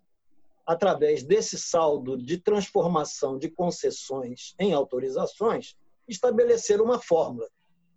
[0.68, 5.74] através desse saldo de transformação de concessões em autorizações,
[6.06, 7.48] estabelecer uma fórmula.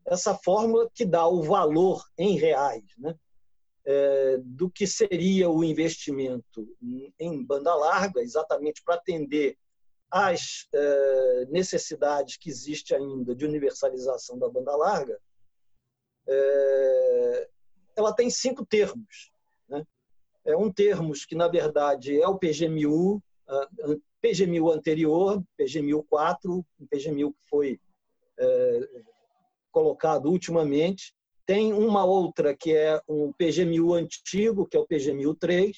[0.05, 3.13] Essa fórmula que dá o valor em reais, né?
[3.85, 6.65] é, do que seria o investimento
[7.19, 9.57] em banda larga, exatamente para atender
[10.09, 15.19] às é, necessidades que existe ainda de universalização da banda larga,
[16.25, 17.49] é,
[17.97, 19.29] ela tem cinco termos.
[20.45, 23.21] É um termos que, na verdade, é o PGMU,
[24.21, 27.79] PGMU anterior, PGMU 4, um PGMU que foi
[28.39, 28.89] é,
[29.71, 31.13] colocado ultimamente,
[31.45, 35.75] tem uma outra que é um PGMU antigo, que é o PGMU 3.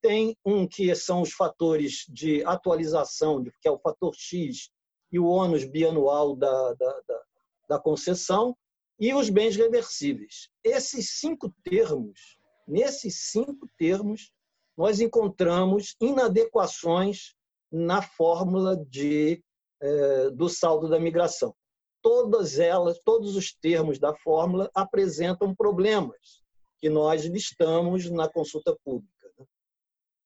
[0.00, 4.70] Tem um que são os fatores de atualização, que é o fator X
[5.12, 7.22] e o ônus bianual da, da, da,
[7.68, 8.56] da concessão,
[8.98, 10.48] e os bens reversíveis.
[10.64, 12.38] Esses cinco termos,
[12.72, 14.30] nesses cinco termos,
[14.76, 17.34] nós encontramos inadequações
[17.70, 19.42] na fórmula de,
[19.80, 21.54] eh, do saldo da migração
[22.02, 26.42] todas elas, todos os termos da fórmula apresentam problemas
[26.80, 29.12] que nós listamos na consulta pública.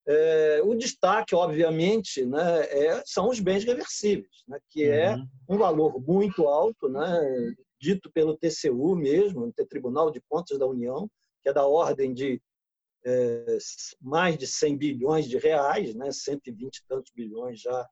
[0.09, 5.27] É, o destaque, obviamente, né, é, são os bens reversíveis, né, que é uhum.
[5.49, 11.09] um valor muito alto, né, dito pelo TCU mesmo, Tribunal de Contas da União,
[11.41, 12.41] que é da ordem de
[13.05, 13.57] é,
[14.01, 17.87] mais de 100 bilhões de reais, né, 120 e tantos bilhões já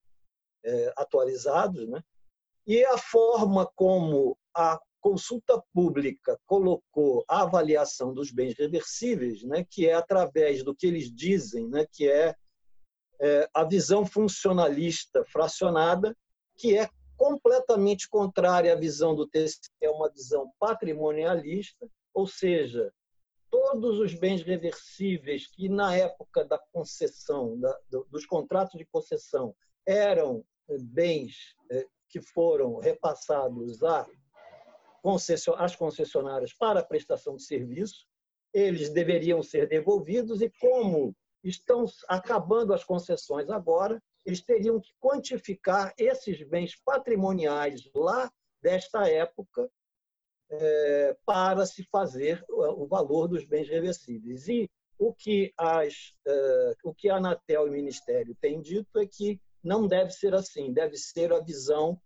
[0.63, 2.01] é, atualizados, né,
[2.67, 9.87] e a forma como a consulta pública colocou a avaliação dos bens reversíveis, né, que
[9.87, 12.35] é através do que eles dizem, né, que é,
[13.21, 16.15] é a visão funcionalista fracionada,
[16.57, 22.91] que é completamente contrária à visão do TCE, é uma visão patrimonialista, ou seja,
[23.55, 27.79] todos os bens reversíveis que na época da concessão, da,
[28.09, 30.43] dos contratos de concessão, eram
[30.81, 33.79] bens é, que foram repassados
[35.57, 38.05] às concessionárias para prestação de serviço,
[38.53, 45.93] eles deveriam ser devolvidos e como estão acabando as concessões agora, eles teriam que quantificar
[45.97, 48.29] esses bens patrimoniais lá
[48.61, 49.69] desta época
[50.49, 54.47] é, para se fazer o valor dos bens reversíveis.
[54.47, 59.05] E o que, as, é, o que a Anatel e o Ministério têm dito é
[59.05, 61.99] que não deve ser assim, deve ser a visão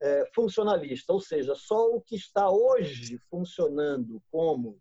[0.00, 4.78] é, funcionalista, ou seja, só o que está hoje funcionando como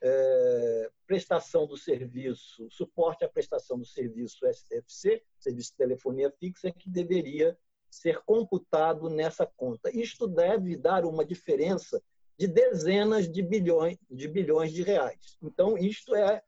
[0.00, 6.72] é, prestação do serviço, suporte à prestação do serviço STFC, serviço de telefonia fixa, é
[6.72, 7.58] que deveria
[7.90, 9.90] ser computado nessa conta.
[9.90, 12.02] Isto deve dar uma diferença
[12.38, 15.36] de dezenas de bilhões de bilhões de reais.
[15.42, 16.42] Então, isto é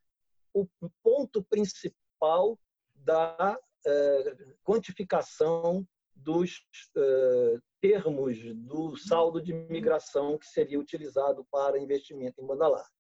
[0.53, 0.67] o
[1.03, 2.59] ponto principal
[2.95, 6.65] da é, quantificação dos
[6.97, 12.91] é, termos do saldo de migração que seria utilizado para investimento em banda larga.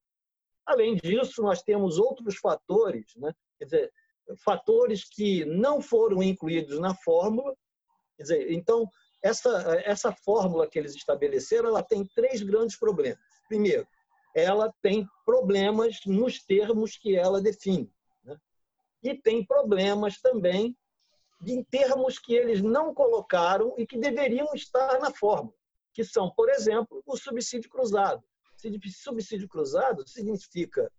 [0.66, 3.32] Além disso, nós temos outros fatores, né?
[3.59, 3.93] quer dizer,
[4.45, 7.55] fatores que não foram incluídos na fórmula.
[8.16, 8.89] Quer dizer, então,
[9.27, 13.18] essa, essa fórmula que eles estabeleceram, ela tem três grandes problemas.
[13.49, 13.87] Primeiro,
[14.35, 17.93] ela tem problemas nos termos que ela define.
[18.24, 18.37] Né?
[19.03, 20.77] E tem problemas também
[21.45, 25.55] em termos que eles não colocaram e que deveriam estar na fórmula,
[25.93, 28.22] que são, por exemplo, o subsídio cruzado.
[28.91, 30.91] Subsídio cruzado significa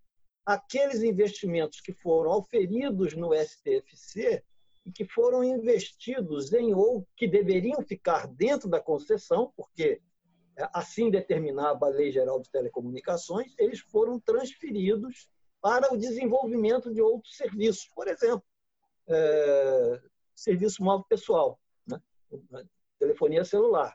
[0.45, 4.43] aqueles investimentos que foram auferidos no STFC
[4.87, 10.01] e que foram investidos em ou que deveriam ficar dentro da concessão, porque
[10.55, 15.27] é, assim determinava a Lei Geral de Telecomunicações, eles foram transferidos
[15.61, 17.89] para o desenvolvimento de outros serviços.
[17.93, 18.43] Por exemplo,
[19.09, 20.01] é,
[20.33, 22.01] serviço móvel pessoal, né?
[22.97, 23.93] telefonia celular.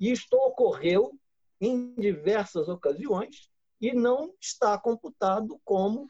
[0.00, 1.12] Isto ocorreu
[1.60, 6.08] em diversas ocasiões e não está computado como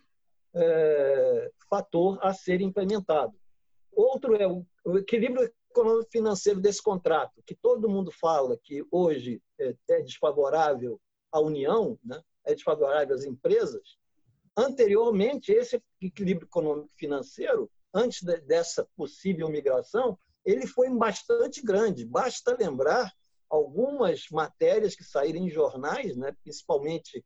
[0.54, 3.39] é, fator a ser implementado.
[3.92, 4.64] Outro é o,
[4.98, 11.40] equilíbrio econômico financeiro desse contrato, que todo mundo fala que hoje é, é desfavorável à
[11.40, 12.20] União, né?
[12.44, 13.98] é desfavorável às empresas.
[14.56, 22.04] Anteriormente, esse equilíbrio econômico financeiro, antes de, dessa possível migração, ele foi bastante grande.
[22.04, 23.12] Basta lembrar
[23.48, 27.24] algumas matérias que saíram em jornais, né, principalmente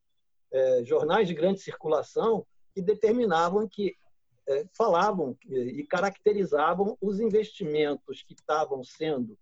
[0.51, 3.95] é, jornais de grande circulação, que determinavam que
[4.73, 9.37] falavam e caracterizavam os investimentos que estavam sendo,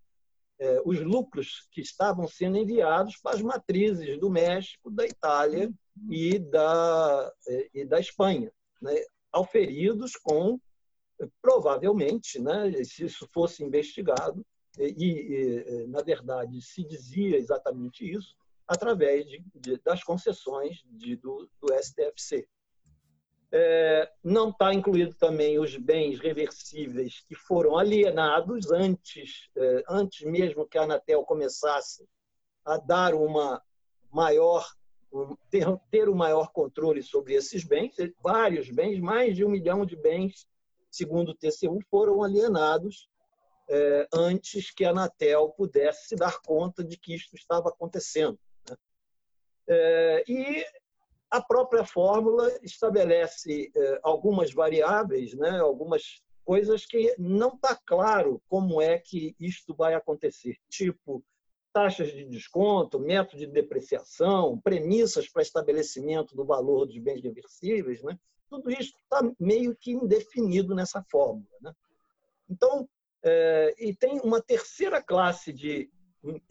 [0.60, 5.72] é, os lucros que estavam sendo enviados para as matrizes do México, da Itália
[6.10, 8.51] e da, é, e da Espanha,
[8.82, 8.95] né,
[9.32, 10.60] auferidos com,
[11.41, 14.45] provavelmente, né, se isso fosse investigado,
[14.80, 18.36] e, e, na verdade, se dizia exatamente isso
[18.68, 22.47] através de, de, das concessões de, do, do, STFC.
[23.56, 30.68] É, não está incluído também os bens reversíveis que foram alienados antes, é, antes mesmo
[30.68, 32.04] que a Anatel começasse
[32.66, 33.62] a dar uma
[34.12, 34.68] maior
[35.51, 39.95] ter, ter um maior controle sobre esses bens, vários bens, mais de um milhão de
[39.95, 40.47] bens,
[40.89, 43.08] segundo o TCU, foram alienados
[43.70, 48.39] é, antes que a Anatel pudesse se dar conta de que isto estava acontecendo.
[48.68, 48.76] Né?
[49.68, 50.66] É, e
[51.34, 58.80] a própria fórmula estabelece é, algumas variáveis, né, algumas coisas que não está claro como
[58.80, 61.24] é que isto vai acontecer, tipo
[61.74, 68.16] taxas de desconto, método de depreciação, premissas para estabelecimento do valor dos bens reversíveis, né?
[68.48, 71.48] tudo isso está meio que indefinido nessa fórmula.
[71.60, 71.74] Né?
[72.48, 72.88] Então,
[73.24, 75.90] é, e tem uma terceira classe de,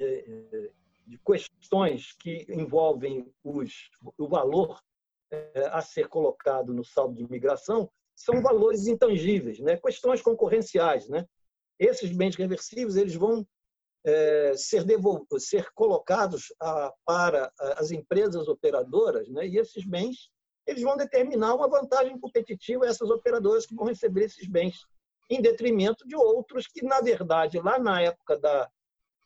[0.01, 0.71] é,
[1.13, 4.81] de questões que envolvem os, o valor
[5.31, 9.77] é, a ser colocado no saldo de imigração, são valores intangíveis, né?
[9.77, 11.09] questões concorrenciais.
[11.09, 11.27] Né?
[11.79, 13.47] Esses bens reversíveis eles vão
[14.05, 14.87] é, ser,
[15.39, 19.47] ser colocados a, para as empresas operadoras, né?
[19.47, 20.31] e esses bens
[20.67, 24.87] eles vão determinar uma vantagem competitiva a essas operadoras que vão receber esses bens
[25.29, 28.71] em detrimento de outros que, na verdade, lá na época da,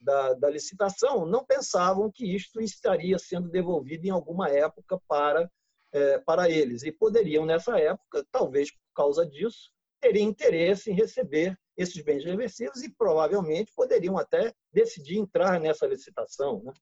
[0.00, 5.50] da, da, licitação, não pensavam que isto estaria sendo devolvido em alguma época para,
[5.92, 6.82] é, para eles.
[6.82, 9.70] E poderiam, nessa época, talvez por causa disso,
[10.00, 16.62] terem interesse em receber esses bens reversíveis e provavelmente poderiam até decidir entrar nessa licitação.
[16.62, 16.72] Né?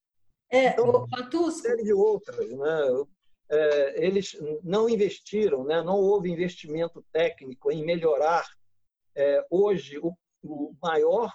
[0.51, 2.51] É, então, uma série de outras.
[2.51, 3.07] Né?
[3.51, 5.83] É, eles não investiram, né?
[5.83, 8.47] não houve investimento técnico em melhorar
[9.17, 10.13] é, hoje, o,
[10.43, 11.33] o maior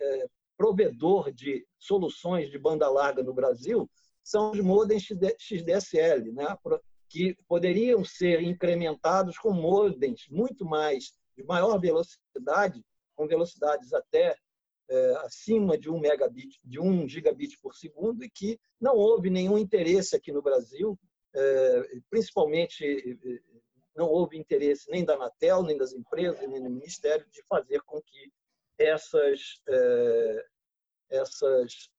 [0.00, 0.26] é,
[0.58, 3.88] provedor de soluções de banda larga no Brasil
[4.24, 5.06] são os modems
[5.38, 6.58] XDSL, né?
[7.08, 12.84] que poderiam ser incrementados com modems muito mais de maior velocidade,
[13.14, 14.36] com velocidades até
[14.90, 19.56] é, acima de um megabit, de um gigabit por segundo e que não houve nenhum
[19.56, 20.98] interesse aqui no Brasil,
[21.34, 23.18] é, principalmente
[23.94, 28.00] não houve interesse nem da Anatel, nem das empresas, nem do Ministério de fazer com
[28.02, 28.32] que
[28.78, 30.46] essas, é,
[31.10, 31.90] essas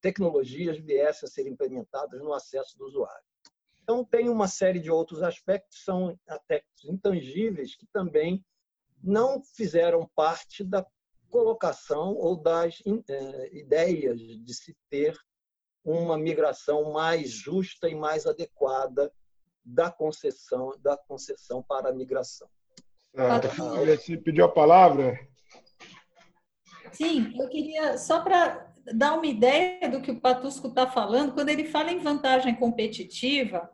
[0.00, 3.24] tecnologias viessem a ser implementadas no acesso do usuário.
[3.82, 8.44] Então, tem uma série de outros aspectos, são aspectos intangíveis, que também
[9.02, 10.84] não fizeram parte da
[11.30, 15.16] colocação ou das é, ideias de se ter
[15.84, 19.12] uma migração mais justa e mais adequada
[19.64, 22.48] da concessão da concessão para a migração.
[23.16, 23.40] Ah,
[23.78, 25.18] olha, você pediu a palavra.
[26.92, 31.48] Sim, eu queria só para dar uma ideia do que o Patusco está falando, quando
[31.48, 33.68] ele fala em vantagem competitiva,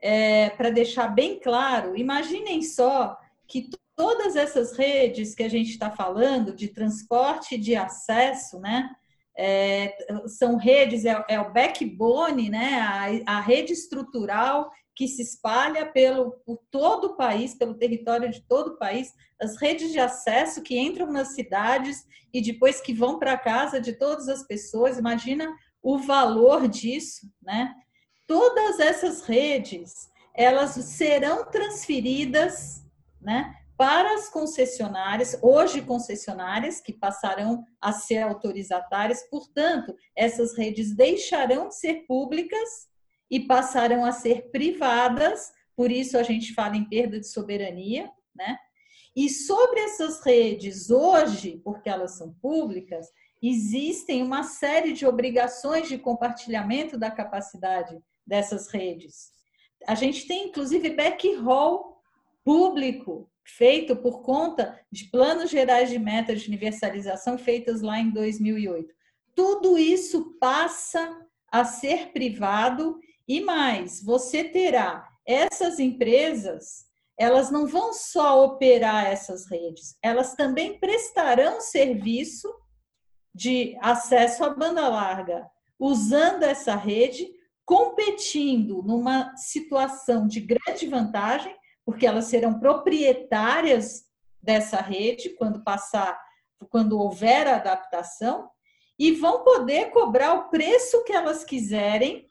[0.00, 5.90] é, para deixar bem claro, imaginem só que todas essas redes que a gente está
[5.90, 8.88] falando de transporte de acesso, né?
[9.36, 9.96] É,
[10.26, 12.80] são redes, é, é, o backbone, né?
[13.26, 18.40] A, a, rede estrutural que se espalha pelo por todo o país, pelo território de
[18.40, 23.16] todo o país, as redes de acesso que entram nas cidades e depois que vão
[23.16, 24.98] para casa de todas as pessoas.
[24.98, 27.76] Imagina o valor disso, né?
[28.26, 32.84] Todas essas redes, elas serão transferidas,
[33.20, 33.54] né?
[33.76, 41.76] Para as concessionárias, hoje concessionárias, que passarão a ser autorizatárias, portanto, essas redes deixarão de
[41.76, 42.88] ser públicas
[43.30, 48.58] e passarão a ser privadas, por isso a gente fala em perda de soberania, né?
[49.14, 53.08] E sobre essas redes, hoje, porque elas são públicas,
[53.42, 59.30] existem uma série de obrigações de compartilhamento da capacidade dessas redes.
[59.86, 61.96] A gente tem, inclusive, backhaul
[62.44, 68.94] público, feito por conta de planos gerais de metas de universalização feitas lá em 2008.
[69.34, 72.98] Tudo isso passa a ser privado
[73.28, 76.86] e mais, você terá essas empresas,
[77.18, 82.48] elas não vão só operar essas redes, elas também prestarão serviço
[83.34, 85.46] de acesso à banda larga,
[85.78, 87.28] usando essa rede,
[87.66, 91.54] competindo numa situação de grande vantagem,
[91.84, 94.04] porque elas serão proprietárias
[94.42, 96.18] dessa rede quando passar,
[96.70, 98.48] quando houver a adaptação,
[98.98, 102.27] e vão poder cobrar o preço que elas quiserem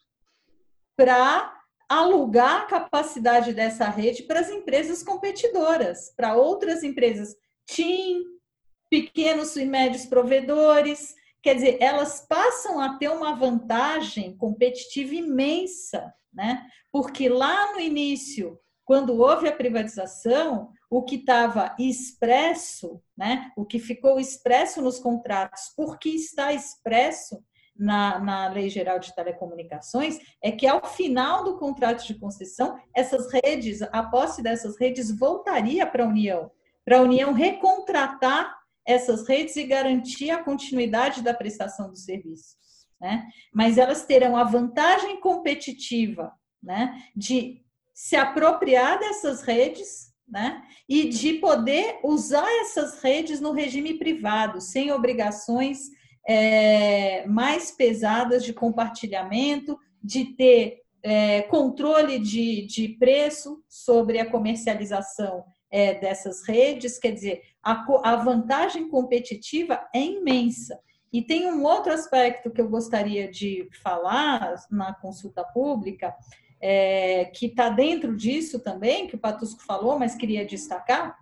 [0.98, 1.56] para
[1.88, 7.36] alugar a capacidade dessa rede para as empresas competidoras, para outras empresas,
[7.66, 8.26] TIM,
[8.90, 11.16] pequenos e médios provedores.
[11.42, 16.68] Quer dizer, elas passam a ter uma vantagem competitiva imensa, né?
[16.92, 23.52] Porque lá no início, quando houve a privatização, o que estava expresso, né?
[23.56, 27.42] O que ficou expresso nos contratos, porque está expresso
[27.78, 33.32] na, na Lei Geral de Telecomunicações é que, ao final do contrato de concessão, essas
[33.32, 36.52] redes, a posse dessas redes voltaria para a União,
[36.84, 42.56] para a União recontratar essas redes e garantir a continuidade da prestação do serviço.
[43.00, 43.28] Né?
[43.54, 46.32] Mas elas terão a vantagem competitiva
[46.64, 47.62] né, de
[47.94, 54.92] se apropriar dessas redes né, e de poder usar essas redes no regime privado, sem
[54.92, 55.97] obrigações
[56.28, 65.46] é, mais pesadas de compartilhamento, de ter é, controle de, de preço sobre a comercialização
[65.72, 70.80] é, dessas redes, quer dizer, a, a vantagem competitiva é imensa.
[71.12, 76.14] E tem um outro aspecto que eu gostaria de falar na consulta pública,
[76.60, 81.16] é, que está dentro disso também, que o Patusco falou, mas queria destacar,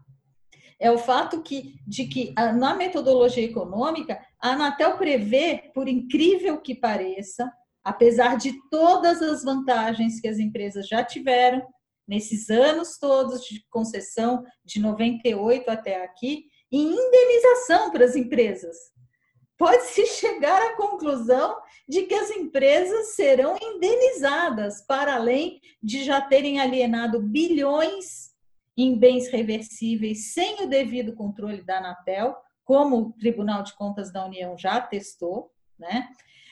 [0.80, 6.76] é o fato que, de que na metodologia econômica, a Anatel prevê, por incrível que
[6.76, 7.52] pareça,
[7.84, 11.66] apesar de todas as vantagens que as empresas já tiveram
[12.08, 18.76] nesses anos todos de concessão, de 98 até aqui, em indenização para as empresas.
[19.58, 21.56] Pode-se chegar à conclusão
[21.88, 28.35] de que as empresas serão indenizadas, para além de já terem alienado bilhões
[28.78, 34.26] em bens reversíveis sem o devido controle da Anatel, como o Tribunal de Contas da
[34.26, 36.10] União já testou, né?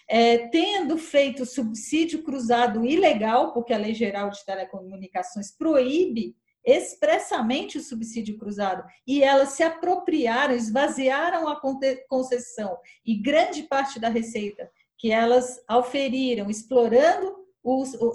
[0.08, 7.82] É, tendo feito subsídio cruzado ilegal, porque a Lei Geral de Telecomunicações proíbe expressamente o
[7.82, 11.60] subsídio cruzado, e elas se apropriaram, esvaziaram a
[12.08, 17.43] concessão e grande parte da receita que elas auferiram, explorando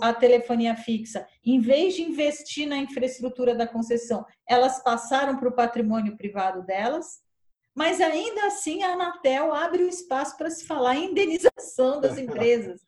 [0.01, 5.55] a telefonia fixa, em vez de investir na infraestrutura da concessão, elas passaram para o
[5.55, 7.21] patrimônio privado delas,
[7.75, 12.81] mas ainda assim a Anatel abre o espaço para se falar em indenização das empresas.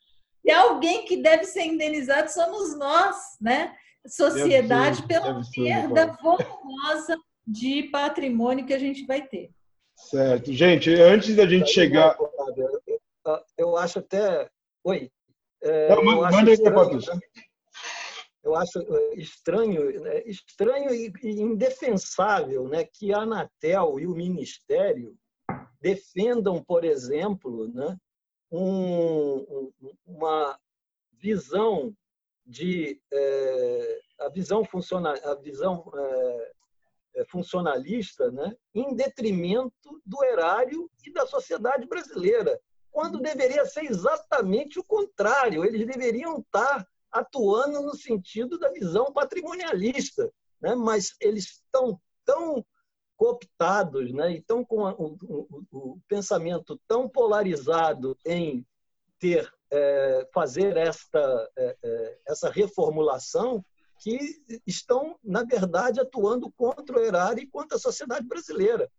[0.44, 3.74] E alguém que deve ser indenizado somos nós, né?
[4.06, 9.50] Sociedade, pela perda volumosa de patrimônio que a gente vai ter.
[9.94, 10.52] Certo.
[10.52, 12.16] Gente, antes da gente chegar.
[13.56, 14.48] Eu acho até.
[14.82, 15.10] Oi.
[15.62, 17.20] É, Não, eu, acho estranho, né?
[18.42, 20.22] eu acho é, estranho, né?
[20.26, 25.16] estranho e indefensável né, que a Anatel e o Ministério
[25.80, 27.96] defendam, por exemplo, né,
[28.50, 29.70] um,
[30.06, 30.58] uma
[31.12, 31.94] visão
[32.44, 41.12] de é, a visão funcional, a visão é, funcionalista, né, em detrimento do erário e
[41.12, 42.60] da sociedade brasileira,
[42.90, 45.64] quando deveria ser exatamente o contrário.
[45.64, 50.30] Eles deveriam estar atuando no sentido da visão patrimonialista,
[50.60, 52.64] né, mas eles estão tão
[53.16, 58.64] cooptados, né, e com o, o, o pensamento tão polarizado em
[59.18, 63.64] ter é, fazer esta é, é essa reformulação
[64.00, 64.18] que
[64.66, 68.90] estão, na verdade, atuando contra o erário e contra a sociedade brasileira,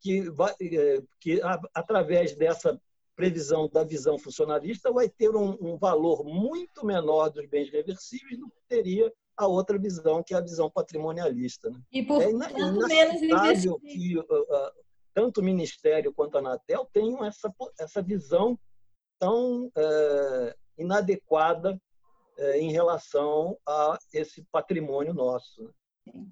[0.00, 1.40] que, vai, é, que
[1.72, 2.78] através dessa
[3.16, 8.48] previsão da visão funcionalista vai ter um, um, valor muito menor dos bens reversíveis do
[8.48, 11.70] que teria a outra visão, que é a visão patrimonialista.
[11.70, 11.80] Né?
[11.92, 14.72] E por é inaceitável que uh, uh,
[15.12, 18.58] tanto o Ministério quanto a Anatel tenham essa, essa visão
[19.18, 21.80] tão uh, inadequada
[22.36, 25.62] é, em relação a esse patrimônio nosso.
[25.62, 26.24] Né?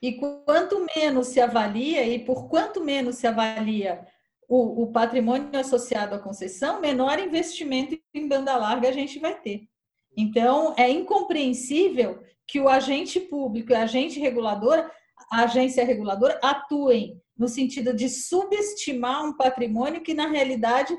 [0.00, 4.04] E quanto menos se avalia, e por quanto menos se avalia
[4.48, 9.68] o, o, patrimônio associado à concessão, menor investimento em banda larga a gente vai ter.
[10.16, 14.90] Então, é incompreensível que o agente público e a agente reguladora,
[15.30, 20.94] a agência reguladora, atuem no sentido de subestimar um patrimônio que, na realidade,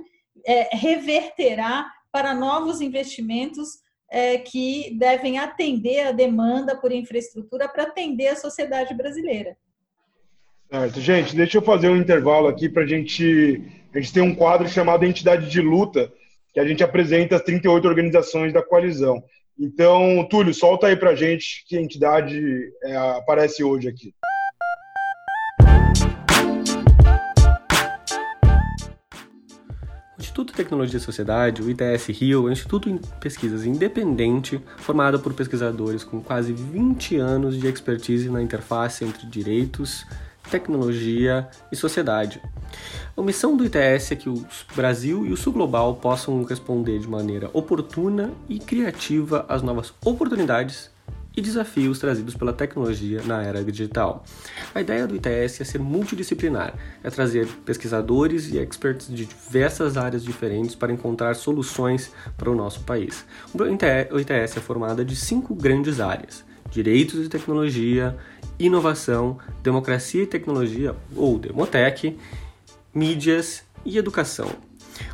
[0.45, 8.27] é, reverterá para novos investimentos é, que devem atender a demanda por infraestrutura para atender
[8.27, 9.57] a sociedade brasileira.
[10.73, 10.99] Certo.
[10.99, 13.61] Gente, deixa eu fazer um intervalo aqui para a gente.
[13.93, 16.11] A gente tem um quadro chamado Entidade de Luta,
[16.51, 19.23] que a gente apresenta as 38 organizações da coalizão.
[19.59, 24.15] Então, Túlio, solta aí para a gente que entidade é, aparece hoje aqui.
[30.17, 35.19] Instituto de Tecnologia e Sociedade, o ITS Rio, é um instituto de pesquisas independente formado
[35.19, 40.03] por pesquisadores com quase 20 anos de expertise na interface entre direitos,
[40.49, 42.41] tecnologia e sociedade.
[43.15, 47.07] A missão do ITS é que o Brasil e o Sul Global possam responder de
[47.07, 50.91] maneira oportuna e criativa às novas oportunidades
[51.35, 54.23] e desafios trazidos pela tecnologia na era digital.
[54.73, 60.23] A ideia do ITS é ser multidisciplinar, é trazer pesquisadores e experts de diversas áreas
[60.23, 63.25] diferentes para encontrar soluções para o nosso país.
[63.53, 68.17] O ITS é formado de cinco grandes áreas: direitos e tecnologia,
[68.59, 72.17] inovação, democracia e tecnologia, ou Demotec,
[72.93, 74.49] mídias e educação.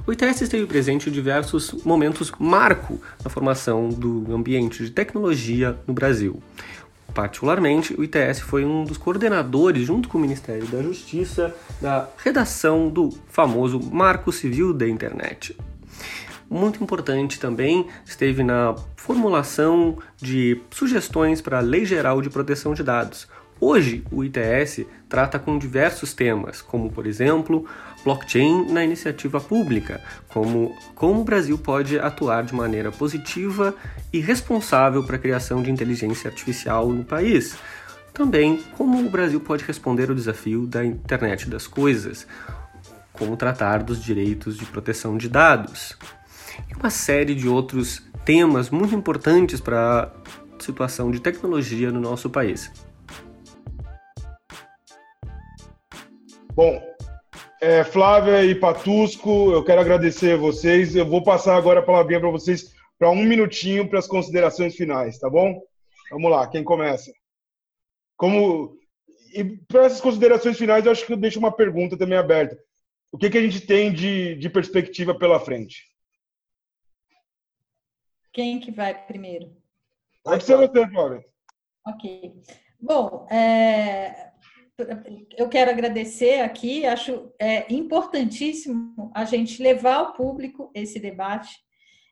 [0.07, 5.93] O ITS esteve presente em diversos momentos marco na formação do ambiente de tecnologia no
[5.93, 6.41] Brasil.
[7.13, 12.87] Particularmente, o ITS foi um dos coordenadores, junto com o Ministério da Justiça, da redação
[12.87, 15.57] do famoso Marco Civil da Internet.
[16.49, 22.83] Muito importante também esteve na formulação de sugestões para a Lei Geral de Proteção de
[22.83, 23.27] Dados,
[23.61, 27.67] Hoje, o ITS trata com diversos temas, como, por exemplo,
[28.05, 33.75] blockchain na iniciativa pública, como como o Brasil pode atuar de maneira positiva
[34.13, 37.57] e responsável para a criação de inteligência artificial no país.
[38.13, 42.25] Também como o Brasil pode responder ao desafio da internet das coisas,
[43.11, 45.97] como tratar dos direitos de proteção de dados.
[46.67, 50.11] E uma série de outros temas muito importantes para
[50.57, 52.71] a situação de tecnologia no nosso país.
[56.53, 56.81] Bom,
[57.61, 60.95] é, Flávia e Patusco, eu quero agradecer a vocês.
[60.95, 65.17] Eu vou passar agora a palavrinha para vocês para um minutinho para as considerações finais,
[65.17, 65.61] tá bom?
[66.11, 67.11] Vamos lá, quem começa?
[68.17, 68.77] Como
[69.33, 72.57] e para essas considerações finais, eu acho que eu deixo uma pergunta também aberta.
[73.11, 75.88] O que, que a gente tem de, de perspectiva pela frente?
[78.31, 79.55] Quem que vai primeiro?
[80.23, 81.25] Pode ser você, Flávia.
[81.87, 82.33] Ok.
[82.79, 84.31] Bom, é,
[85.37, 91.57] eu quero agradecer aqui, acho é, importantíssimo a gente levar ao público esse debate.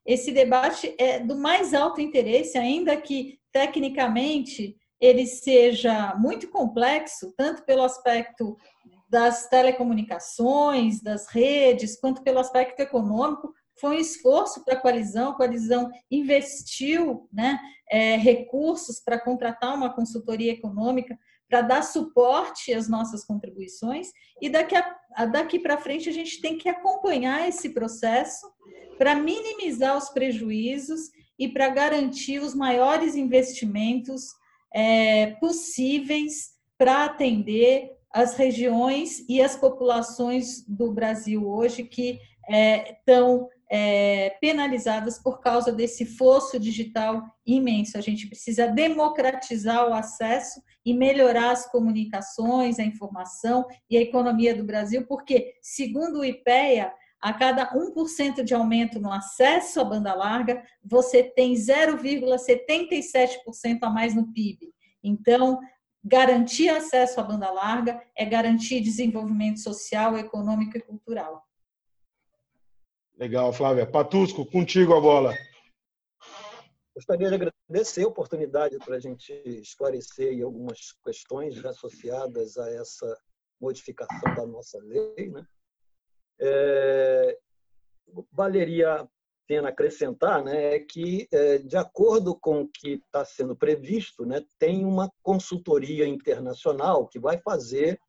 [0.06, 7.64] Esse debate é do mais alto interesse, ainda que tecnicamente ele seja muito complexo, tanto
[7.64, 8.58] pelo aspecto
[9.08, 15.36] das telecomunicações, das redes, quanto pelo aspecto econômico, foi um esforço para a coalizão, a
[15.36, 17.60] coalizão investiu né,
[17.90, 21.18] é, recursos para contratar uma consultoria econômica
[21.50, 24.12] para dar suporte às nossas contribuições
[24.42, 24.76] e daqui,
[25.32, 28.46] daqui para frente a gente tem que acompanhar esse processo
[28.98, 31.10] para minimizar os prejuízos
[31.40, 34.26] e para garantir os maiores investimentos
[34.74, 42.20] é, possíveis para atender as regiões e as populações do Brasil hoje que
[42.50, 47.98] estão é, é, penalizadas por causa desse fosso digital imenso.
[47.98, 54.56] A gente precisa democratizar o acesso e melhorar as comunicações, a informação e a economia
[54.56, 60.14] do Brasil, porque, segundo o IPEA, a cada 1% de aumento no acesso à banda
[60.14, 64.72] larga, você tem 0,77% a mais no PIB.
[65.04, 65.60] Então,
[66.04, 71.47] garantir acesso à banda larga é garantir desenvolvimento social, econômico e cultural.
[73.18, 73.90] Legal, Flávia.
[73.90, 75.34] Patusco, contigo a bola.
[76.96, 83.18] Gostaria de agradecer a oportunidade para a gente esclarecer algumas questões associadas a essa
[83.60, 85.30] modificação da nossa lei.
[85.30, 85.46] Né?
[86.40, 87.38] É,
[88.32, 89.08] valeria a
[89.48, 94.46] pena acrescentar né, é que, é, de acordo com o que está sendo previsto, né,
[94.60, 98.00] tem uma consultoria internacional que vai fazer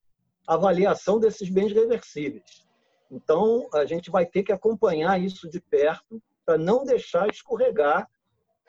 [0.47, 2.68] avaliação desses bens reversíveis.
[3.11, 8.09] Então, a gente vai ter que acompanhar isso de perto para não deixar escorregar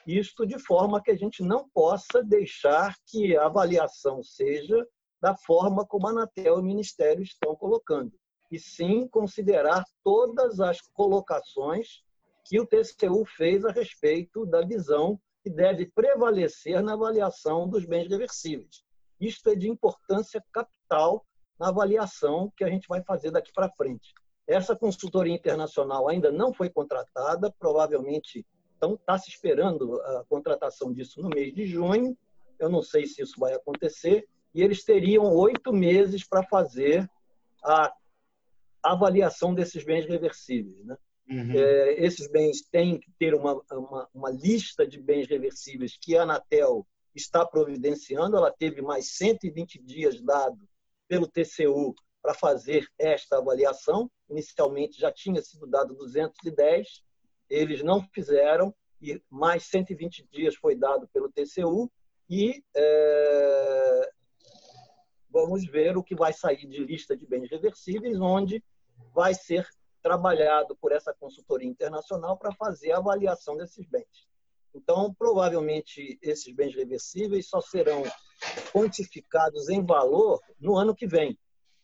[0.07, 4.87] isto de forma que a gente não possa deixar que a avaliação seja
[5.21, 8.13] da forma como a Anatel e o Ministério estão colocando,
[8.49, 12.01] e sim considerar todas as colocações
[12.45, 18.09] que o TCU fez a respeito da visão que deve prevalecer na avaliação dos bens
[18.09, 18.83] reversíveis.
[19.19, 21.25] Isto é de importância capital
[21.59, 24.13] na avaliação que a gente vai fazer daqui para frente.
[24.49, 28.43] Essa consultoria internacional ainda não foi contratada, provavelmente
[28.75, 32.17] então está se esperando a contratação disso no mês de junho.
[32.57, 34.27] Eu não sei se isso vai acontecer.
[34.55, 37.07] E eles teriam oito meses para fazer
[37.63, 37.93] a
[38.81, 40.83] avaliação desses bens reversíveis.
[40.83, 40.97] Né?
[41.29, 41.51] Uhum.
[41.51, 46.23] É, esses bens têm que ter uma, uma, uma, lista de bens reversíveis que a
[46.23, 48.37] Anatel está providenciando.
[48.37, 50.57] Ela teve mais 120 dias dado
[51.07, 54.09] pelo TCU para fazer esta avaliação.
[54.29, 57.03] Inicialmente já tinha sido dado 210,
[57.49, 61.91] eles não fizeram, e mais 120 dias foi dado pelo TCU,
[62.29, 64.11] e é,
[65.29, 68.63] vamos ver o que vai sair de lista de bens reversíveis, onde
[69.13, 69.67] vai ser
[70.01, 74.27] trabalhado por essa consultoria internacional para fazer a avaliação desses bens.
[74.73, 78.03] Então, provavelmente, esses bens reversíveis só serão
[78.71, 81.37] quantificados em valor no ano que vem,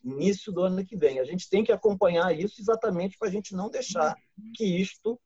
[0.05, 1.19] início do ano que vem.
[1.19, 4.15] A gente tem que acompanhar isso exatamente para a gente não deixar
[4.53, 5.19] que isto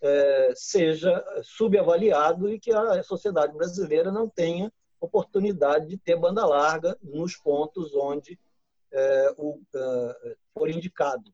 [0.00, 6.96] é, seja subavaliado e que a sociedade brasileira não tenha oportunidade de ter banda larga
[7.02, 8.38] nos pontos onde
[8.92, 11.32] é, o, é, for indicado.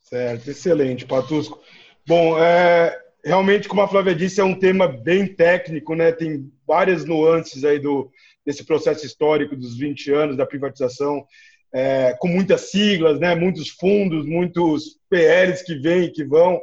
[0.00, 1.60] Certo, excelente, Patusco.
[2.06, 6.12] Bom, é, realmente, como a Flávia disse, é um tema bem técnico, né?
[6.12, 8.10] tem várias nuances aí do,
[8.44, 11.26] desse processo histórico dos 20 anos da privatização
[11.74, 16.62] é, com muitas siglas, né, muitos fundos, muitos PLs que vêm e que vão.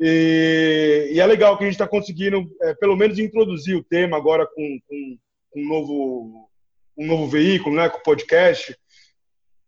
[0.00, 4.16] E, e, é legal que a gente está conseguindo, é, pelo menos, introduzir o tema
[4.16, 5.18] agora com, com,
[5.50, 6.48] com, um, novo,
[6.96, 8.74] um novo veículo, né, com podcast.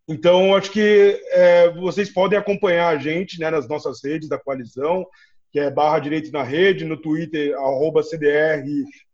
[0.07, 5.05] Então, acho que é, vocês podem acompanhar a gente né, nas nossas redes da coalizão,
[5.51, 8.63] que é barra direito na rede, no Twitter, arroba CDR,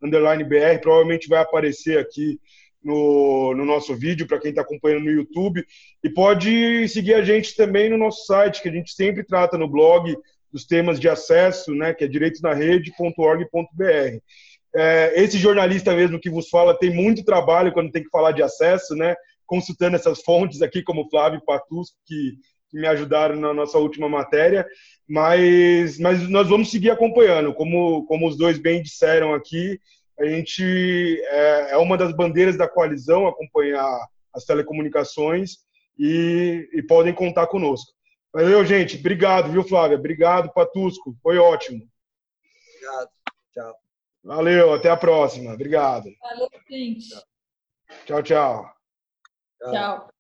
[0.01, 2.39] underline BR, provavelmente vai aparecer aqui
[2.86, 5.65] no, no nosso vídeo, para quem está acompanhando no YouTube.
[6.03, 9.67] E pode seguir a gente também no nosso site, que a gente sempre trata no
[9.67, 10.15] blog
[10.53, 14.19] dos temas de acesso, né, que é direitosnarede.org.br.
[14.77, 18.43] É, esse jornalista mesmo que vos fala tem muito trabalho quando tem que falar de
[18.43, 19.15] acesso, né,
[19.47, 22.36] consultando essas fontes aqui, como Flávio Patusco, que,
[22.69, 24.65] que me ajudaram na nossa última matéria,
[25.07, 29.79] mas, mas nós vamos seguir acompanhando, como, como os dois bem disseram aqui,
[30.20, 35.57] a gente é, é, uma das bandeiras da coalizão acompanhar as telecomunicações
[35.97, 37.93] e, e podem contar conosco.
[38.34, 38.97] Valeu, gente.
[38.97, 39.97] Obrigado, viu, Flávia?
[39.97, 41.16] Obrigado, Patusco.
[41.22, 41.88] Foi ótimo.
[42.76, 43.09] Obrigado.
[43.53, 43.76] Tchau.
[44.24, 45.53] Valeu, até a próxima.
[45.53, 46.09] Obrigado.
[46.22, 47.09] Valeu, gente.
[48.05, 48.70] Tchau, tchau.
[49.59, 49.72] Tchau.
[49.72, 50.14] tchau.